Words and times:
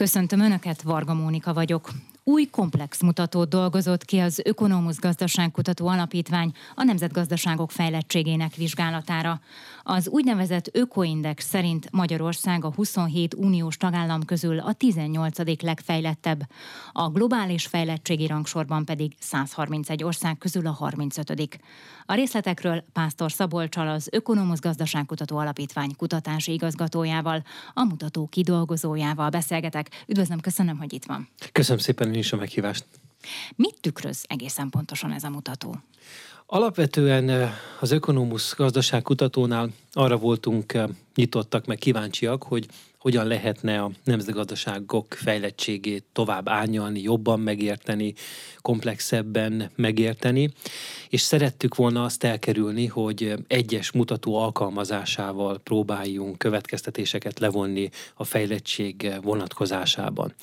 Köszöntöm 0.00 0.40
Önöket, 0.40 0.82
Varga 0.82 1.14
Mónika 1.14 1.54
vagyok. 1.54 1.90
Új 2.24 2.44
komplex 2.44 3.02
mutatót 3.02 3.48
dolgozott 3.48 4.04
ki 4.04 4.18
az 4.18 4.40
Ökonomusz 4.44 4.98
Gazdaságkutató 4.98 5.86
Alapítvány 5.86 6.52
a 6.74 6.82
nemzetgazdaságok 6.82 7.70
fejlettségének 7.70 8.54
vizsgálatára. 8.54 9.40
Az 9.82 10.08
úgynevezett 10.08 10.68
Ökoindex 10.72 11.48
szerint 11.48 11.90
Magyarország 11.90 12.64
a 12.64 12.72
27 12.74 13.34
uniós 13.34 13.76
tagállam 13.76 14.24
közül 14.24 14.58
a 14.58 14.72
18. 14.72 15.62
legfejlettebb, 15.62 16.40
a 16.92 17.08
globális 17.08 17.66
fejlettségi 17.66 18.26
rangsorban 18.26 18.84
pedig 18.84 19.12
131 19.18 20.04
ország 20.04 20.38
közül 20.38 20.66
a 20.66 20.72
35. 20.72 21.58
A 22.06 22.14
részletekről 22.14 22.84
Pásztor 22.92 23.32
Szabolcsal 23.32 23.88
az 23.88 24.08
Ökonomusz 24.12 24.60
Gazdaságkutató 24.60 25.36
Alapítvány 25.36 25.96
kutatási 25.96 26.52
igazgatójával, 26.52 27.42
a 27.74 27.84
mutató 27.84 28.26
kidolgozójával 28.26 29.28
beszélgetek. 29.28 30.04
Üdvözlöm, 30.06 30.40
köszönöm, 30.40 30.78
hogy 30.78 30.92
itt 30.92 31.04
van. 31.04 31.28
Köszönöm 31.52 31.78
szépen 31.78 32.09
is 32.14 32.32
a 32.32 32.36
meghívást. 32.36 32.84
Mit 33.56 33.76
tükröz 33.80 34.24
egészen 34.28 34.70
pontosan 34.70 35.12
ez 35.12 35.24
a 35.24 35.30
mutató? 35.30 35.76
Alapvetően 36.46 37.52
az 37.80 37.90
Ökonomusz 37.90 38.54
gazdaságkutatónál 38.54 39.68
arra 39.92 40.16
voltunk 40.16 40.78
nyitottak, 41.14 41.66
meg 41.66 41.78
kíváncsiak, 41.78 42.42
hogy 42.42 42.66
hogyan 42.98 43.26
lehetne 43.26 43.82
a 43.82 43.90
nemzetgazdaságok 44.04 45.14
fejlettségét 45.14 46.04
tovább 46.12 46.48
árnyalni, 46.48 47.02
jobban 47.02 47.40
megérteni, 47.40 48.14
komplexebben 48.60 49.70
megérteni, 49.74 50.52
és 51.08 51.20
szerettük 51.20 51.74
volna 51.74 52.04
azt 52.04 52.24
elkerülni, 52.24 52.86
hogy 52.86 53.34
egyes 53.46 53.92
mutató 53.92 54.36
alkalmazásával 54.36 55.58
próbáljunk 55.58 56.38
következtetéseket 56.38 57.38
levonni 57.38 57.90
a 58.14 58.24
fejlettség 58.24 59.12
vonatkozásában. 59.22 60.34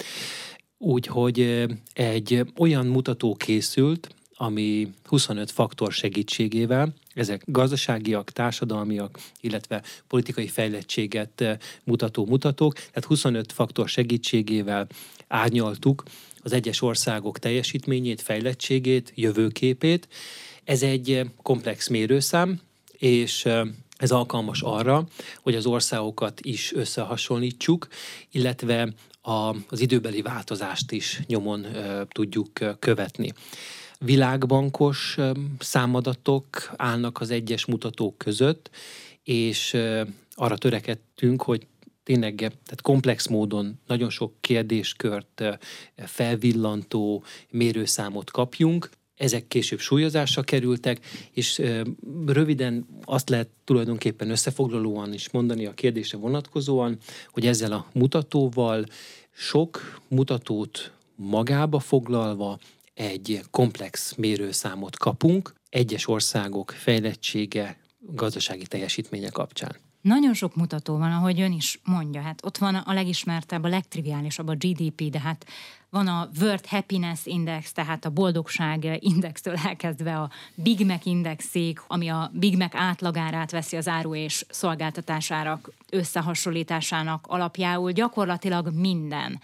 Úgyhogy 0.78 1.66
egy 1.94 2.46
olyan 2.58 2.86
mutató 2.86 3.36
készült, 3.36 4.16
ami 4.36 4.88
25 5.04 5.52
faktor 5.52 5.92
segítségével, 5.92 6.94
ezek 7.14 7.44
gazdaságiak, 7.46 8.32
társadalmiak, 8.32 9.20
illetve 9.42 9.84
politikai 10.08 10.48
fejlettséget 10.48 11.60
mutató 11.84 12.26
mutatók, 12.26 12.74
tehát 12.74 13.06
25 13.06 13.52
faktor 13.52 13.90
segítségével 13.90 14.88
árnyaltuk 15.28 16.04
az 16.44 16.54
egyes 16.54 16.82
országok 16.82 17.40
teljesítményét, 17.40 18.22
fejlettségét, 18.22 19.12
jövőképét. 19.16 20.08
Ez 20.64 20.84
egy 20.84 21.22
komplex 21.42 21.88
mérőszám, 21.88 22.60
és 22.98 23.48
ez 23.98 24.12
alkalmas 24.12 24.62
arra, 24.62 25.08
hogy 25.42 25.56
az 25.56 25.66
országokat 25.66 26.42
is 26.42 26.74
összehasonlítsuk, 26.74 27.88
illetve 28.32 28.94
a, 29.28 29.56
az 29.70 29.80
időbeli 29.80 30.22
változást 30.22 30.92
is 30.92 31.22
nyomon 31.26 31.66
uh, 31.66 32.02
tudjuk 32.08 32.50
uh, 32.62 32.70
követni. 32.80 33.34
Világbankos 34.00 35.16
uh, 35.18 35.30
számadatok 35.60 36.46
állnak 36.76 37.22
az 37.22 37.30
egyes 37.30 37.66
mutatók 37.66 38.18
között, 38.18 38.70
és 39.24 39.74
uh, 39.74 40.08
arra 40.34 40.58
törekedtünk, 40.58 41.42
hogy 41.42 41.68
tényleg 42.04 42.36
tehát 42.36 42.82
komplex 42.82 43.28
módon 43.28 43.80
nagyon 43.88 44.10
sok 44.10 44.34
kérdéskört 44.42 45.44
felvillantó 45.96 47.24
mérőszámot 47.50 48.32
kapjunk, 48.32 48.90
ezek 49.18 49.48
később 49.48 49.80
súlyozásra 49.80 50.42
kerültek, 50.42 51.06
és 51.32 51.62
röviden 52.26 52.86
azt 53.04 53.30
lehet 53.30 53.50
tulajdonképpen 53.64 54.30
összefoglalóan 54.30 55.14
is 55.14 55.32
mondani 55.32 55.66
a 55.66 55.74
kérdésre 55.74 56.18
vonatkozóan, 56.18 56.98
hogy 57.32 57.46
ezzel 57.46 57.72
a 57.72 57.86
mutatóval 57.94 58.86
sok 59.32 60.00
mutatót 60.08 60.92
magába 61.16 61.80
foglalva 61.80 62.60
egy 62.94 63.42
komplex 63.52 64.16
mérőszámot 64.16 64.98
kapunk 64.98 65.54
egyes 65.70 66.08
országok 66.08 66.72
fejlettsége, 66.72 67.78
gazdasági 68.00 68.66
teljesítménye 68.66 69.30
kapcsán. 69.30 69.76
Nagyon 70.02 70.34
sok 70.34 70.56
mutató 70.56 70.98
van, 70.98 71.12
ahogy 71.12 71.42
ön 71.42 71.52
is 71.52 71.80
mondja. 71.84 72.22
Hát 72.22 72.46
ott 72.46 72.58
van 72.58 72.76
a 72.76 72.94
legismertebb, 72.94 73.64
a 73.64 73.68
legtriviálisabb 73.68 74.48
a 74.48 74.56
GDP, 74.56 75.10
de 75.10 75.20
hát 75.20 75.46
van 75.90 76.08
a 76.08 76.30
World 76.40 76.66
Happiness 76.66 77.26
Index, 77.26 77.72
tehát 77.72 78.06
a 78.06 78.10
boldogság 78.10 78.98
indextől 79.00 79.56
elkezdve 79.66 80.20
a 80.20 80.30
Big 80.56 80.86
Mac 80.86 81.06
indexig, 81.06 81.82
ami 81.88 82.08
a 82.08 82.32
Big 82.34 82.58
Mac 82.58 82.76
átlagárát 82.76 83.52
veszi 83.52 83.78
az 83.78 83.88
áru 83.88 84.16
és 84.16 84.46
szolgáltatásárak 84.50 85.72
összehasonlításának 85.92 87.26
alapjául, 87.28 87.92
gyakorlatilag 87.92 88.72
minden. 88.74 89.40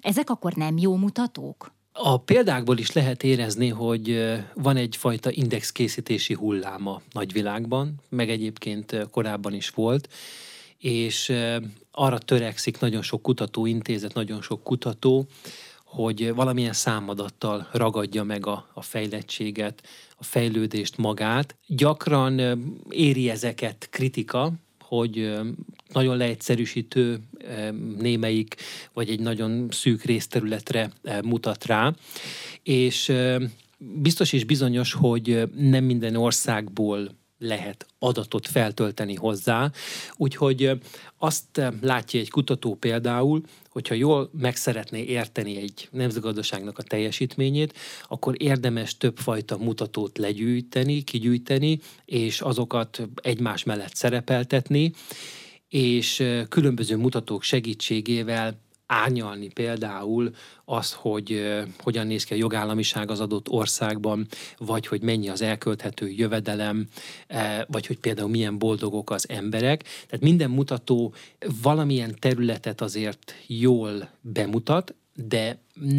Ezek 0.00 0.30
akkor 0.30 0.52
nem 0.52 0.78
jó 0.78 0.96
mutatók? 0.96 1.74
A 1.92 2.16
példákból 2.16 2.78
is 2.78 2.92
lehet 2.92 3.22
érezni, 3.22 3.68
hogy 3.68 4.34
van 4.54 4.76
egyfajta 4.76 5.30
indexkészítési 5.30 6.34
hulláma 6.34 7.00
nagyvilágban, 7.12 7.94
meg 8.08 8.30
egyébként 8.30 9.08
korábban 9.10 9.54
is 9.54 9.70
volt, 9.70 10.08
és 10.78 11.32
arra 11.90 12.18
törekszik 12.18 12.80
nagyon 12.80 13.02
sok 13.02 13.22
kutatóintézet, 13.22 14.14
nagyon 14.14 14.42
sok 14.42 14.62
kutató, 14.62 15.26
hogy 15.96 16.34
valamilyen 16.34 16.72
számadattal 16.72 17.68
ragadja 17.72 18.22
meg 18.22 18.46
a, 18.46 18.68
a 18.74 18.82
fejlettséget, 18.82 19.82
a 20.16 20.24
fejlődést 20.24 20.96
magát. 20.96 21.56
Gyakran 21.66 22.40
éri 22.90 23.30
ezeket 23.30 23.88
kritika, 23.90 24.52
hogy 24.80 25.38
nagyon 25.92 26.16
leegyszerűsítő 26.16 27.20
némelyik, 27.98 28.54
vagy 28.92 29.10
egy 29.10 29.20
nagyon 29.20 29.68
szűk 29.70 30.02
részterületre 30.02 30.90
mutat 31.24 31.66
rá, 31.66 31.94
és 32.62 33.12
biztos 33.78 34.32
és 34.32 34.44
bizonyos, 34.44 34.92
hogy 34.92 35.48
nem 35.54 35.84
minden 35.84 36.16
országból 36.16 37.08
lehet 37.38 37.86
adatot 37.98 38.46
feltölteni 38.46 39.14
hozzá. 39.14 39.70
Úgyhogy 40.16 40.70
azt 41.18 41.60
látja 41.80 42.20
egy 42.20 42.30
kutató 42.30 42.74
például, 42.74 43.42
hogyha 43.68 43.94
jól 43.94 44.30
meg 44.32 44.56
szeretné 44.56 45.02
érteni 45.02 45.56
egy 45.56 45.88
nemzetgazdaságnak 45.90 46.78
a 46.78 46.82
teljesítményét, 46.82 47.78
akkor 48.08 48.34
érdemes 48.42 48.96
többfajta 48.96 49.56
mutatót 49.56 50.18
legyűjteni, 50.18 51.02
kigyűjteni, 51.02 51.78
és 52.04 52.40
azokat 52.40 53.08
egymás 53.14 53.64
mellett 53.64 53.94
szerepeltetni, 53.94 54.92
és 55.68 56.24
különböző 56.48 56.96
mutatók 56.96 57.42
segítségével 57.42 58.64
árnyalni 58.86 59.48
például 59.48 60.34
az, 60.64 60.92
hogy 60.92 61.56
hogyan 61.78 62.06
néz 62.06 62.24
ki 62.24 62.32
a 62.32 62.36
jogállamiság 62.36 63.10
az 63.10 63.20
adott 63.20 63.48
országban, 63.48 64.26
vagy 64.58 64.86
hogy 64.86 65.02
mennyi 65.02 65.28
az 65.28 65.42
elkölthető 65.42 66.08
jövedelem, 66.08 66.86
vagy 67.66 67.86
hogy 67.86 67.98
például 67.98 68.28
milyen 68.28 68.58
boldogok 68.58 69.10
az 69.10 69.28
emberek. 69.28 69.82
Tehát 69.82 70.20
minden 70.20 70.50
mutató 70.50 71.14
valamilyen 71.62 72.16
területet 72.18 72.80
azért 72.80 73.34
jól 73.46 74.08
bemutat, 74.20 74.94
de 75.14 75.58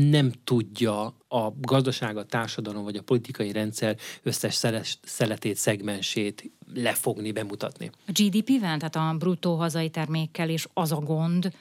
nem 0.10 0.32
tudja 0.44 1.06
a 1.28 1.52
gazdaság, 1.62 2.18
a 2.18 2.26
társadalom 2.26 2.84
vagy 2.84 2.96
a 2.96 3.02
politikai 3.02 3.52
rendszer 3.52 3.98
összes 4.24 4.64
szeletét, 5.04 5.56
szegmensét 5.56 6.52
lefogni, 6.74 7.32
bemutatni. 7.32 7.90
A 8.08 8.12
GDP-vel, 8.12 8.78
tehát 8.78 8.96
a 8.96 9.16
bruttó 9.18 9.56
hazai 9.56 9.90
termékkel 9.90 10.50
is 10.50 10.68
az 10.74 10.92
a 10.92 11.00
gond, 11.00 11.52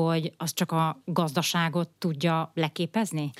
hogy 0.00 0.32
az 0.36 0.52
csak 0.52 0.72
a 0.72 1.02
gazdaságot 1.04 1.88
tudja 1.98 2.50
leképezni? 2.54 3.30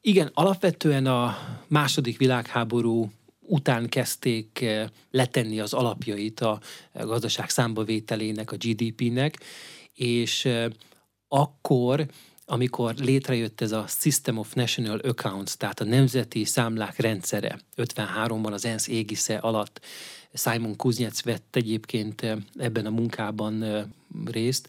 Igen, 0.00 0.30
alapvetően 0.34 1.06
a 1.06 1.36
második 1.66 2.18
világháború 2.18 3.10
után 3.40 3.88
kezdték 3.88 4.60
eh, 4.60 4.88
letenni 5.10 5.60
az 5.60 5.72
alapjait 5.72 6.40
a 6.40 6.60
gazdaság 6.92 7.50
számbavételének, 7.50 8.52
a 8.52 8.56
GDP-nek, 8.56 9.40
és 9.94 10.44
eh, 10.44 10.70
akkor 11.28 12.06
amikor 12.46 12.94
létrejött 12.94 13.60
ez 13.60 13.72
a 13.72 13.84
System 13.88 14.38
of 14.38 14.52
National 14.52 14.98
Accounts, 14.98 15.52
tehát 15.52 15.80
a 15.80 15.84
nemzeti 15.84 16.44
számlák 16.44 16.98
rendszere, 16.98 17.58
53-ban 17.76 18.52
az 18.52 18.64
ENSZ 18.64 18.88
égisze 18.88 19.36
alatt 19.36 19.80
Simon 20.32 20.76
Kuznets 20.76 21.22
vett 21.22 21.56
egyébként 21.56 22.22
eh, 22.22 22.36
ebben 22.56 22.86
a 22.86 22.90
munkában 22.90 23.64
részt, 24.24 24.68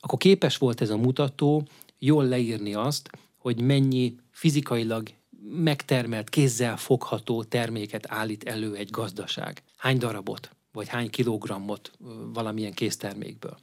akkor 0.00 0.18
képes 0.18 0.56
volt 0.56 0.80
ez 0.80 0.90
a 0.90 0.96
mutató 0.96 1.66
jól 1.98 2.24
leírni 2.24 2.74
azt, 2.74 3.10
hogy 3.36 3.60
mennyi 3.60 4.16
fizikailag 4.30 5.08
megtermelt, 5.48 6.28
kézzel 6.28 6.76
fogható 6.76 7.42
terméket 7.42 8.06
állít 8.08 8.44
elő 8.44 8.74
egy 8.74 8.90
gazdaság. 8.90 9.62
Hány 9.76 9.98
darabot, 9.98 10.50
vagy 10.72 10.88
hány 10.88 11.10
kilogrammot 11.10 11.90
valamilyen 12.32 12.72
késztermékből. 12.72 13.58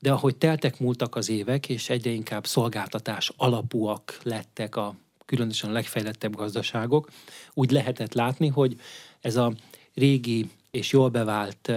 De 0.00 0.12
ahogy 0.12 0.36
teltek 0.36 0.80
múltak 0.80 1.16
az 1.16 1.28
évek, 1.28 1.68
és 1.68 1.88
egyre 1.88 2.10
inkább 2.10 2.46
szolgáltatás 2.46 3.32
alapúak 3.36 4.18
lettek 4.22 4.76
a 4.76 4.94
különösen 5.24 5.70
a 5.70 5.72
legfejlettebb 5.72 6.36
gazdaságok, 6.36 7.10
úgy 7.54 7.70
lehetett 7.70 8.14
látni, 8.14 8.48
hogy 8.48 8.80
ez 9.20 9.36
a 9.36 9.52
régi 9.94 10.50
és 10.70 10.92
jól 10.92 11.08
bevált 11.08 11.72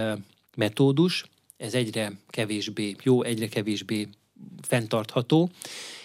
metódus, 0.56 1.24
ez 1.58 1.74
egyre 1.74 2.12
kevésbé 2.28 2.96
jó, 3.02 3.22
egyre 3.22 3.48
kevésbé 3.48 4.08
fenntartható, 4.62 5.50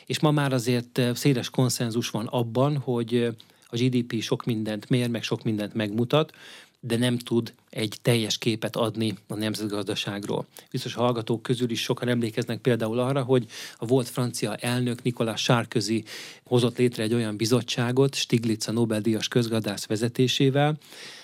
és 0.05 0.19
ma 0.19 0.31
már 0.31 0.53
azért 0.53 1.01
széles 1.13 1.49
konszenzus 1.49 2.09
van 2.09 2.25
abban, 2.25 2.77
hogy 2.77 3.35
a 3.65 3.75
GDP 3.75 4.21
sok 4.21 4.45
mindent 4.45 4.89
mér, 4.89 5.09
meg 5.09 5.23
sok 5.23 5.43
mindent 5.43 5.73
megmutat, 5.73 6.31
de 6.79 6.97
nem 6.97 7.17
tud 7.17 7.53
egy 7.69 7.97
teljes 8.01 8.37
képet 8.37 8.75
adni 8.75 9.17
a 9.27 9.35
nemzetgazdaságról. 9.35 10.45
Biztos 10.71 10.93
hallgatók 10.93 11.41
közül 11.41 11.69
is 11.69 11.81
sokan 11.81 12.07
emlékeznek 12.07 12.59
például 12.59 12.99
arra, 12.99 13.23
hogy 13.23 13.45
a 13.77 13.85
volt 13.85 14.09
francia 14.09 14.55
elnök 14.55 15.03
Nicolas 15.03 15.41
Sarkozy 15.41 16.03
hozott 16.43 16.77
létre 16.77 17.03
egy 17.03 17.13
olyan 17.13 17.37
bizottságot 17.37 18.15
Stiglitz 18.15 18.67
a 18.67 18.71
Nobel-díjas 18.71 19.27
közgazdász 19.27 19.85
vezetésével, 19.85 20.77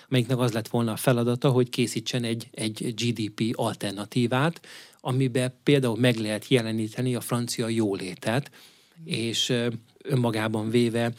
melyiknek 0.09 0.39
az 0.39 0.51
lett 0.51 0.67
volna 0.67 0.91
a 0.91 0.97
feladata, 0.97 1.49
hogy 1.49 1.69
készítsen 1.69 2.23
egy, 2.23 2.47
egy 2.51 2.93
GDP 2.95 3.53
alternatívát, 3.55 4.61
amiben 5.01 5.53
például 5.63 5.97
meg 5.97 6.15
lehet 6.15 6.47
jeleníteni 6.47 7.15
a 7.15 7.21
francia 7.21 7.67
jólétet, 7.67 8.51
és 9.03 9.53
önmagában 10.03 10.69
véve 10.69 11.11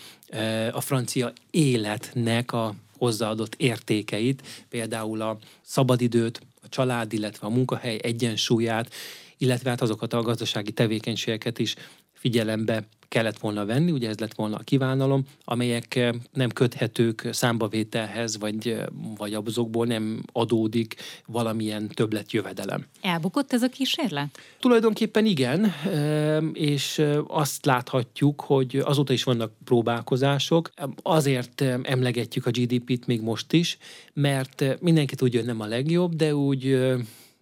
a 0.73 0.81
francia 0.81 1.33
életnek 1.51 2.53
a 2.53 2.75
hozzáadott 2.99 3.55
értékeit, 3.57 4.43
például 4.69 5.21
a 5.21 5.39
szabadidőt, 5.63 6.41
a 6.63 6.69
család, 6.69 7.13
illetve 7.13 7.47
a 7.47 7.51
munkahely 7.51 7.99
egyensúlyát, 8.03 8.93
illetve 9.39 9.71
hát 9.71 9.81
azokat 9.81 10.13
a 10.13 10.23
gazdasági 10.23 10.73
tevékenységeket 10.73 11.59
is 11.59 11.75
figyelembe 12.21 12.85
kellett 13.11 13.39
volna 13.39 13.65
venni, 13.65 13.91
ugye 13.91 14.09
ez 14.09 14.19
lett 14.19 14.35
volna 14.35 14.57
a 14.57 14.63
kívánalom, 14.65 15.25
amelyek 15.45 15.95
eh, 15.95 16.11
nem 16.33 16.49
köthetők 16.49 17.29
számbavételhez, 17.33 18.39
vagy, 18.39 18.69
eh, 18.69 18.85
vagy 19.17 19.35
azokból 19.35 19.87
nem 19.87 20.23
adódik 20.33 20.95
valamilyen 21.27 21.89
többlet 21.89 22.33
jövedelem. 22.33 22.87
Elbukott 23.01 23.53
ez 23.53 23.63
a 23.63 23.69
kísérlet? 23.69 24.39
Tulajdonképpen 24.61 25.27
igen, 25.27 25.65
eh, 25.65 26.39
és 26.53 27.03
azt 27.27 27.67
láthatjuk, 27.67 28.41
hogy 28.41 28.77
azóta 28.77 29.13
is 29.13 29.25
vannak 29.25 29.53
próbálkozások. 29.65 30.71
Azért 31.03 31.61
emlegetjük 31.83 32.47
a 32.47 32.51
GDP-t 32.51 33.07
még 33.07 33.21
most 33.21 33.53
is, 33.53 33.79
mert 34.13 34.81
mindenki 34.81 35.15
tudja, 35.15 35.39
hogy 35.39 35.49
nem 35.49 35.61
a 35.61 35.67
legjobb, 35.67 36.15
de 36.15 36.35
úgy 36.35 36.79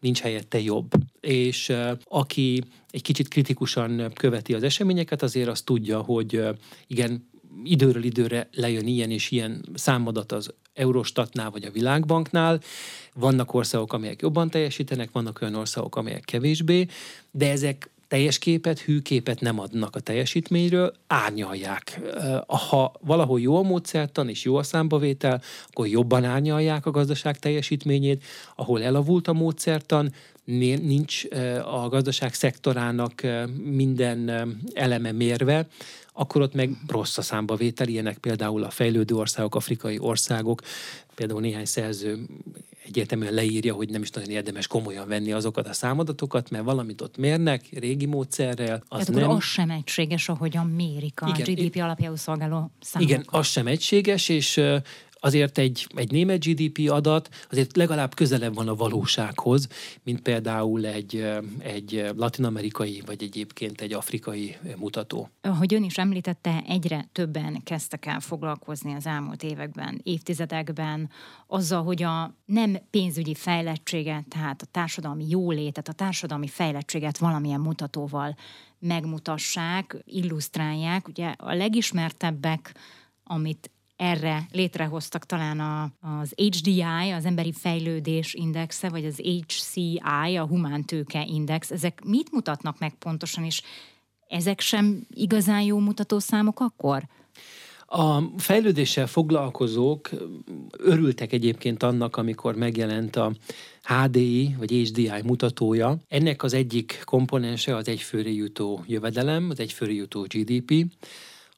nincs 0.01 0.21
helyette 0.21 0.61
jobb. 0.61 0.91
És 1.21 1.73
aki 2.05 2.63
egy 2.91 3.03
kicsit 3.03 3.29
kritikusan 3.29 4.11
követi 4.15 4.55
az 4.55 4.63
eseményeket, 4.63 5.23
azért 5.23 5.49
azt 5.49 5.65
tudja, 5.65 6.01
hogy 6.01 6.43
igen, 6.87 7.29
időről 7.65 8.05
időre 8.05 8.49
lejön 8.53 8.87
ilyen 8.87 9.11
és 9.11 9.31
ilyen 9.31 9.65
számadat 9.75 10.33
az 10.33 10.55
Eurostatnál 10.75 11.51
vagy 11.51 11.65
a 11.65 11.71
Világbanknál. 11.71 12.61
Vannak 13.15 13.55
országok, 13.55 13.93
amelyek 13.93 14.23
jobban 14.23 14.51
teljesítenek, 14.51 15.11
vannak 15.13 15.39
olyan 15.43 15.55
országok, 15.55 15.97
amelyek 15.97 16.25
kevésbé, 16.25 16.87
de 17.31 17.51
ezek 17.51 17.91
teljes 18.09 18.39
képet, 18.39 18.79
hű 18.79 19.01
képet 19.01 19.41
nem 19.41 19.61
adnak 19.61 19.97
a 19.97 20.01
teljesítményről, 20.01 20.93
árnyalják. 21.07 22.01
Ha 22.47 22.93
valahol 23.01 23.41
jó 23.41 23.57
a 23.57 23.63
módszertan 23.63 24.29
és 24.29 24.45
jó 24.45 24.57
a 24.57 24.63
számbavétel, 24.63 25.43
akkor 25.67 25.87
jobban 25.87 26.25
árnyalják 26.25 26.87
a 26.87 26.91
gazdaság 26.91 27.39
teljesítményét, 27.39 28.25
ahol 28.57 28.83
elavult 28.83 29.29
a 29.29 29.33
módszertan, 29.33 30.13
nincs 30.45 31.25
a 31.65 31.89
gazdaság 31.89 32.35
szektorának 32.35 33.23
minden 33.65 34.31
eleme 34.73 35.13
mérve, 35.13 35.67
akkor 36.13 36.43
ott 36.43 36.55
meg 36.55 36.71
rossz 36.87 37.19
a 37.19 37.23
számbavétel, 37.23 37.89
ilyenek 37.89 38.19
például 38.19 38.63
a 38.63 38.71
fejlődő 38.71 39.15
országok, 39.15 39.55
afrikai 39.55 39.99
országok, 39.99 40.63
például 41.15 41.41
néhány 41.41 41.65
szerző 41.65 42.27
egyértelműen 42.89 43.35
leírja, 43.35 43.75
hogy 43.75 43.91
nem 43.91 44.03
is 44.03 44.11
nagyon 44.11 44.31
érdemes 44.31 44.67
komolyan 44.67 45.09
venni 45.09 45.33
azokat 45.33 45.69
a 45.69 45.73
számadatokat, 45.73 46.51
mert 46.51 46.65
valamit 46.65 47.01
ott 47.01 47.17
mérnek 47.17 47.65
régi 47.73 48.07
módszerrel. 48.07 48.83
Az 48.89 49.05
Tehát 49.05 49.21
nem... 49.21 49.31
az 49.31 49.43
sem 49.43 49.71
egységes, 49.71 50.29
ahogyan 50.29 50.67
mérik 50.67 51.21
a 51.23 51.35
Igen, 51.37 51.55
GDP 51.55 51.77
alapjául 51.77 52.17
szolgáló 52.17 52.71
számokat. 52.81 53.17
Igen, 53.17 53.25
az 53.27 53.47
sem 53.47 53.67
egységes, 53.67 54.29
és 54.29 54.61
azért 55.21 55.59
egy, 55.59 55.87
egy 55.95 56.11
német 56.11 56.45
GDP 56.45 56.91
adat 56.91 57.29
azért 57.51 57.77
legalább 57.77 58.15
közelebb 58.15 58.55
van 58.55 58.69
a 58.69 58.75
valósághoz, 58.75 59.69
mint 60.03 60.21
például 60.21 60.87
egy, 60.87 61.27
egy 61.59 62.11
latinamerikai, 62.17 63.03
vagy 63.07 63.23
egyébként 63.23 63.81
egy 63.81 63.93
afrikai 63.93 64.57
mutató. 64.77 65.29
Ahogy 65.41 65.75
ön 65.75 65.85
is 65.85 65.99
említette, 65.99 66.63
egyre 66.67 67.09
többen 67.13 67.63
kezdtek 67.65 68.07
el 68.07 68.21
foglalkozni 68.21 68.95
az 68.95 69.07
elmúlt 69.07 69.43
években, 69.43 70.01
évtizedekben 70.03 71.11
azzal, 71.47 71.83
hogy 71.83 72.03
a 72.03 72.35
nem 72.45 72.77
pénzügyi 72.91 73.35
fejlettséget, 73.35 74.29
tehát 74.29 74.63
a 74.63 74.67
társadalmi 74.71 75.29
jólétet, 75.29 75.89
a 75.89 75.93
társadalmi 75.93 76.49
fejlettséget 76.49 77.19
valamilyen 77.19 77.61
mutatóval 77.61 78.37
megmutassák, 78.79 79.97
illusztrálják. 80.05 81.09
Ugye 81.09 81.35
a 81.37 81.55
legismertebbek, 81.55 82.75
amit 83.25 83.71
erre 83.99 84.47
létrehoztak 84.53 85.27
talán 85.27 85.61
a, 85.61 85.83
az 86.01 86.33
HDI, 86.37 86.83
az 87.17 87.25
Emberi 87.25 87.53
Fejlődés 87.53 88.35
Indexe, 88.35 88.89
vagy 88.89 89.05
az 89.05 89.17
HCI, 89.17 90.01
a 90.37 90.47
Humántőke 90.47 91.25
Index. 91.25 91.71
Ezek 91.71 92.05
mit 92.05 92.33
mutatnak 92.33 92.79
meg 92.79 92.95
pontosan, 92.95 93.45
és 93.45 93.63
ezek 94.29 94.61
sem 94.61 95.07
igazán 95.15 95.63
jó 95.63 95.79
mutatószámok 95.79 96.61
akkor? 96.61 97.03
A 97.91 98.23
fejlődéssel 98.37 99.07
foglalkozók 99.07 100.11
örültek 100.79 101.33
egyébként 101.33 101.83
annak, 101.83 102.17
amikor 102.17 102.55
megjelent 102.55 103.17
a 103.17 103.33
HDI 103.83 104.55
vagy 104.59 104.71
HDI 104.71 105.11
mutatója. 105.25 105.99
Ennek 106.09 106.43
az 106.43 106.53
egyik 106.53 107.03
komponense 107.05 107.77
az 107.77 107.89
egyfőre 107.89 108.31
jutó 108.31 108.85
jövedelem, 108.87 109.51
az 109.51 109.61
egyfőre 109.61 109.93
jutó 109.93 110.21
GDP. 110.21 110.87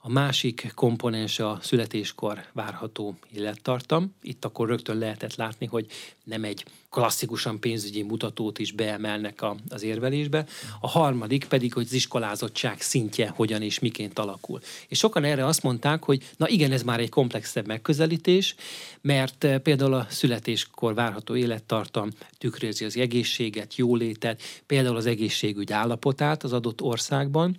A 0.03 0.09
másik 0.09 0.73
komponens 0.75 1.39
a 1.39 1.59
születéskor 1.63 2.45
várható 2.53 3.17
élettartam. 3.33 4.15
Itt 4.23 4.45
akkor 4.45 4.69
rögtön 4.69 4.99
lehetett 4.99 5.35
látni, 5.35 5.67
hogy 5.67 5.87
nem 6.25 6.45
egy 6.45 6.65
klasszikusan 6.91 7.61
pénzügyi 7.61 8.03
mutatót 8.03 8.59
is 8.59 8.73
beemelnek 8.73 9.43
a, 9.43 9.57
az 9.69 9.83
érvelésbe. 9.83 10.47
A 10.81 10.89
harmadik 10.89 11.45
pedig, 11.45 11.73
hogy 11.73 11.85
az 11.85 11.93
iskolázottság 11.93 12.81
szintje 12.81 13.29
hogyan 13.29 13.63
és 13.63 13.79
miként 13.79 14.19
alakul. 14.19 14.61
És 14.89 14.99
sokan 14.99 15.25
erre 15.25 15.47
azt 15.47 15.63
mondták, 15.63 16.05
hogy 16.05 16.31
na 16.37 16.49
igen, 16.49 16.73
ez 16.73 16.83
már 16.83 17.01
egy 17.01 17.09
komplexebb 17.09 17.67
megközelítés, 17.67 18.55
mert 19.01 19.45
eh, 19.45 19.59
például 19.59 19.95
a 19.95 20.07
születéskor 20.09 20.95
várható 20.95 21.37
élettartam 21.37 22.11
tükrözi 22.39 22.85
az 22.85 22.97
egészséget, 22.97 23.77
jólétet, 23.77 24.43
például 24.67 24.97
az 24.97 25.07
egészségügy 25.07 25.73
állapotát 25.73 26.43
az 26.43 26.53
adott 26.53 26.81
országban, 26.83 27.57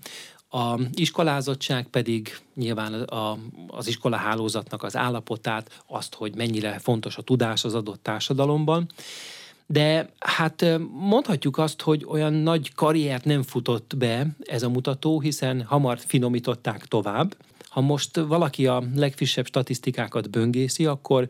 a 0.54 0.80
iskolázottság 0.94 1.88
pedig 1.88 2.38
nyilván 2.56 2.94
a, 2.94 3.38
az 3.68 3.88
iskolahálózatnak 3.88 4.84
az 4.84 4.96
állapotát, 4.96 5.84
azt, 5.88 6.16
hogy 6.16 6.36
mennyire 6.36 6.80
fontos 6.80 7.18
a 7.18 7.22
tudás 7.22 7.64
az 7.64 7.74
adott 7.74 8.04
társadalomban. 8.04 8.90
De 9.66 10.10
hát 10.20 10.66
mondhatjuk 10.92 11.58
azt, 11.58 11.82
hogy 11.82 12.06
olyan 12.08 12.34
nagy 12.34 12.74
karriert 12.74 13.26
nem 13.26 13.44
futott 13.44 13.98
be 13.98 14.28
ez 14.44 14.64
a 14.64 14.70
mutató, 14.70 15.20
hiszen 15.20 15.64
hamar 15.64 16.00
finomították 16.00 16.86
tovább. 16.86 17.36
Ha 17.70 17.82
most 17.82 18.16
valaki 18.16 18.68
a 18.68 18.84
legfrissebb 18.96 19.46
statisztikákat 19.46 20.30
böngészi, 20.30 20.86
akkor 20.86 21.28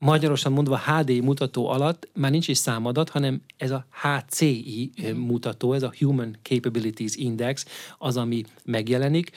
magyarosan 0.00 0.52
mondva 0.52 0.78
HD 0.78 1.22
mutató 1.22 1.68
alatt 1.68 2.08
már 2.14 2.30
nincs 2.30 2.48
is 2.48 2.58
számadat, 2.58 3.08
hanem 3.08 3.42
ez 3.56 3.70
a 3.70 3.86
HCI 4.02 4.90
mutató, 5.14 5.72
ez 5.72 5.82
a 5.82 5.92
Human 5.98 6.36
Capabilities 6.42 7.14
Index 7.14 7.66
az, 7.98 8.16
ami 8.16 8.44
megjelenik. 8.64 9.30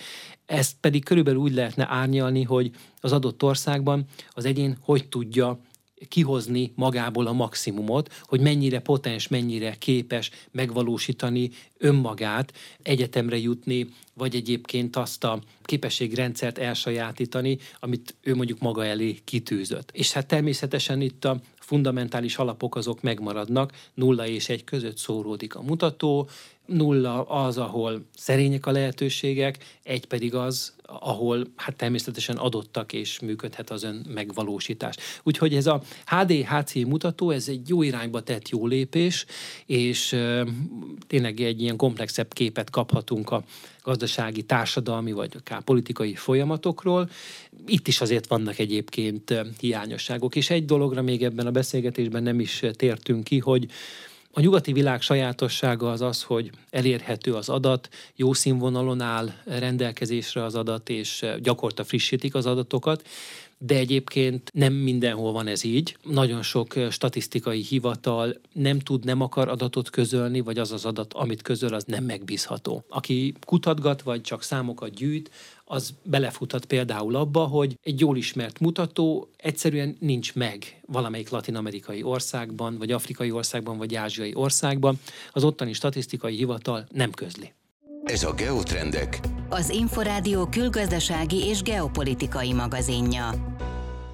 Ezt 0.45 0.75
pedig 0.79 1.03
körülbelül 1.03 1.39
úgy 1.39 1.53
lehetne 1.53 1.87
árnyalni, 1.89 2.43
hogy 2.43 2.71
az 2.99 3.11
adott 3.11 3.43
országban 3.43 4.05
az 4.29 4.45
egyén 4.45 4.77
hogy 4.81 5.07
tudja 5.07 5.59
kihozni 6.07 6.71
magából 6.75 7.27
a 7.27 7.31
maximumot, 7.31 8.13
hogy 8.21 8.39
mennyire 8.39 8.79
potens, 8.79 9.27
mennyire 9.27 9.75
képes 9.75 10.31
megvalósítani 10.51 11.49
önmagát, 11.83 12.53
egyetemre 12.81 13.37
jutni, 13.37 13.87
vagy 14.13 14.35
egyébként 14.35 14.95
azt 14.95 15.23
a 15.23 15.39
képességrendszert 15.63 16.57
elsajátítani, 16.57 17.57
amit 17.79 18.15
ő 18.21 18.35
mondjuk 18.35 18.59
maga 18.59 18.85
elé 18.85 19.19
kitűzött. 19.23 19.91
És 19.93 20.11
hát 20.11 20.27
természetesen 20.27 21.01
itt 21.01 21.25
a 21.25 21.39
fundamentális 21.59 22.37
alapok 22.37 22.75
azok 22.75 23.01
megmaradnak, 23.01 23.71
nulla 23.93 24.27
és 24.27 24.49
egy 24.49 24.63
között 24.63 24.97
szóródik 24.97 25.55
a 25.55 25.61
mutató, 25.61 26.29
nulla 26.65 27.23
az, 27.23 27.57
ahol 27.57 28.05
szerények 28.15 28.65
a 28.65 28.71
lehetőségek, 28.71 29.57
egy 29.83 30.05
pedig 30.05 30.35
az, 30.35 30.73
ahol 30.85 31.47
hát 31.55 31.75
természetesen 31.75 32.35
adottak 32.35 32.93
és 32.93 33.19
működhet 33.19 33.69
az 33.69 33.83
ön 33.83 34.05
megvalósítás. 34.13 34.95
Úgyhogy 35.23 35.55
ez 35.55 35.67
a 35.67 35.81
HDHC 36.05 36.73
mutató, 36.73 37.31
ez 37.31 37.47
egy 37.47 37.69
jó 37.69 37.81
irányba 37.81 38.21
tett 38.21 38.49
jó 38.49 38.67
lépés, 38.67 39.25
és 39.65 40.13
e, 40.13 40.45
tényleg 41.07 41.39
egy 41.39 41.61
ilyen 41.61 41.72
komplexebb 41.77 42.33
képet 42.33 42.69
kaphatunk 42.69 43.31
a 43.31 43.43
gazdasági, 43.83 44.41
társadalmi 44.41 45.11
vagy 45.11 45.31
akár 45.39 45.61
politikai 45.61 46.15
folyamatokról. 46.15 47.09
Itt 47.65 47.87
is 47.87 48.01
azért 48.01 48.27
vannak 48.27 48.59
egyébként 48.59 49.33
hiányosságok, 49.59 50.35
és 50.35 50.49
egy 50.49 50.65
dologra 50.65 51.01
még 51.01 51.23
ebben 51.23 51.47
a 51.47 51.51
beszélgetésben 51.51 52.23
nem 52.23 52.39
is 52.39 52.63
tértünk 52.77 53.23
ki, 53.23 53.39
hogy 53.39 53.67
A 54.35 54.39
nyugati 54.39 54.73
világ 54.73 55.01
sajátossága 55.01 55.91
az 55.91 56.01
az, 56.01 56.23
hogy 56.23 56.51
elérhető 56.69 57.33
az 57.33 57.49
adat, 57.49 57.89
jó 58.15 58.33
színvonalon 58.33 59.01
áll 59.01 59.33
rendelkezésre 59.45 60.43
az 60.43 60.55
adat, 60.55 60.89
és 60.89 61.25
gyakorta 61.41 61.83
frissítik 61.83 62.35
az 62.35 62.45
adatokat, 62.45 63.07
de 63.57 63.75
egyébként 63.75 64.49
nem 64.53 64.73
mindenhol 64.73 65.31
van 65.31 65.47
ez 65.47 65.63
így. 65.63 65.97
Nagyon 66.03 66.41
sok 66.41 66.73
statisztikai 66.89 67.61
hivatal 67.61 68.39
nem 68.53 68.79
tud, 68.79 69.05
nem 69.05 69.21
akar 69.21 69.47
adatot 69.47 69.89
közölni, 69.89 70.39
vagy 70.39 70.57
az 70.57 70.71
az 70.71 70.85
adat, 70.85 71.13
amit 71.13 71.41
közöl, 71.41 71.73
az 71.73 71.83
nem 71.83 72.03
megbízható. 72.03 72.83
Aki 72.89 73.33
kutatgat, 73.45 74.01
vagy 74.01 74.21
csak 74.21 74.43
számokat 74.43 74.93
gyűjt, 74.93 75.31
az 75.65 75.93
belefuthat 76.03 76.65
például 76.65 77.15
abba, 77.15 77.43
hogy 77.43 77.77
egy 77.83 77.99
jól 77.99 78.17
ismert 78.17 78.59
mutató 78.59 79.29
egyszerűen 79.37 79.95
nincs 79.99 80.33
meg 80.35 80.81
valamelyik 80.85 81.29
latin-amerikai 81.29 82.03
országban, 82.03 82.77
vagy 82.77 82.91
afrikai 82.91 83.31
országban, 83.31 83.77
vagy 83.77 83.95
ázsiai 83.95 84.33
országban, 84.35 84.99
az 85.31 85.43
ottani 85.43 85.73
statisztikai 85.73 86.35
hivatal 86.35 86.87
nem 86.91 87.11
közli. 87.11 87.53
Ez 88.05 88.23
a 88.23 88.33
Geotrendek, 88.33 89.19
az 89.49 89.69
Inforádió 89.69 90.45
külgazdasági 90.45 91.45
és 91.45 91.61
geopolitikai 91.61 92.53
magazinja. 92.53 93.29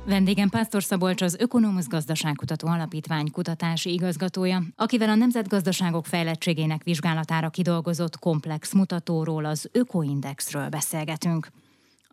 Vendégem 0.05 0.49
Pásztor 0.49 0.83
Szabolcs 0.83 1.21
az 1.21 1.35
Ökonomusz 1.39 1.87
Gazdaságkutató 1.87 2.67
Alapítvány 2.67 3.31
kutatási 3.31 3.93
igazgatója, 3.93 4.61
akivel 4.75 5.09
a 5.09 5.15
nemzetgazdaságok 5.15 6.05
fejlettségének 6.05 6.83
vizsgálatára 6.83 7.49
kidolgozott 7.49 8.19
komplex 8.19 8.73
mutatóról, 8.73 9.45
az 9.45 9.69
Ökoindexről 9.71 10.69
beszélgetünk. 10.69 11.47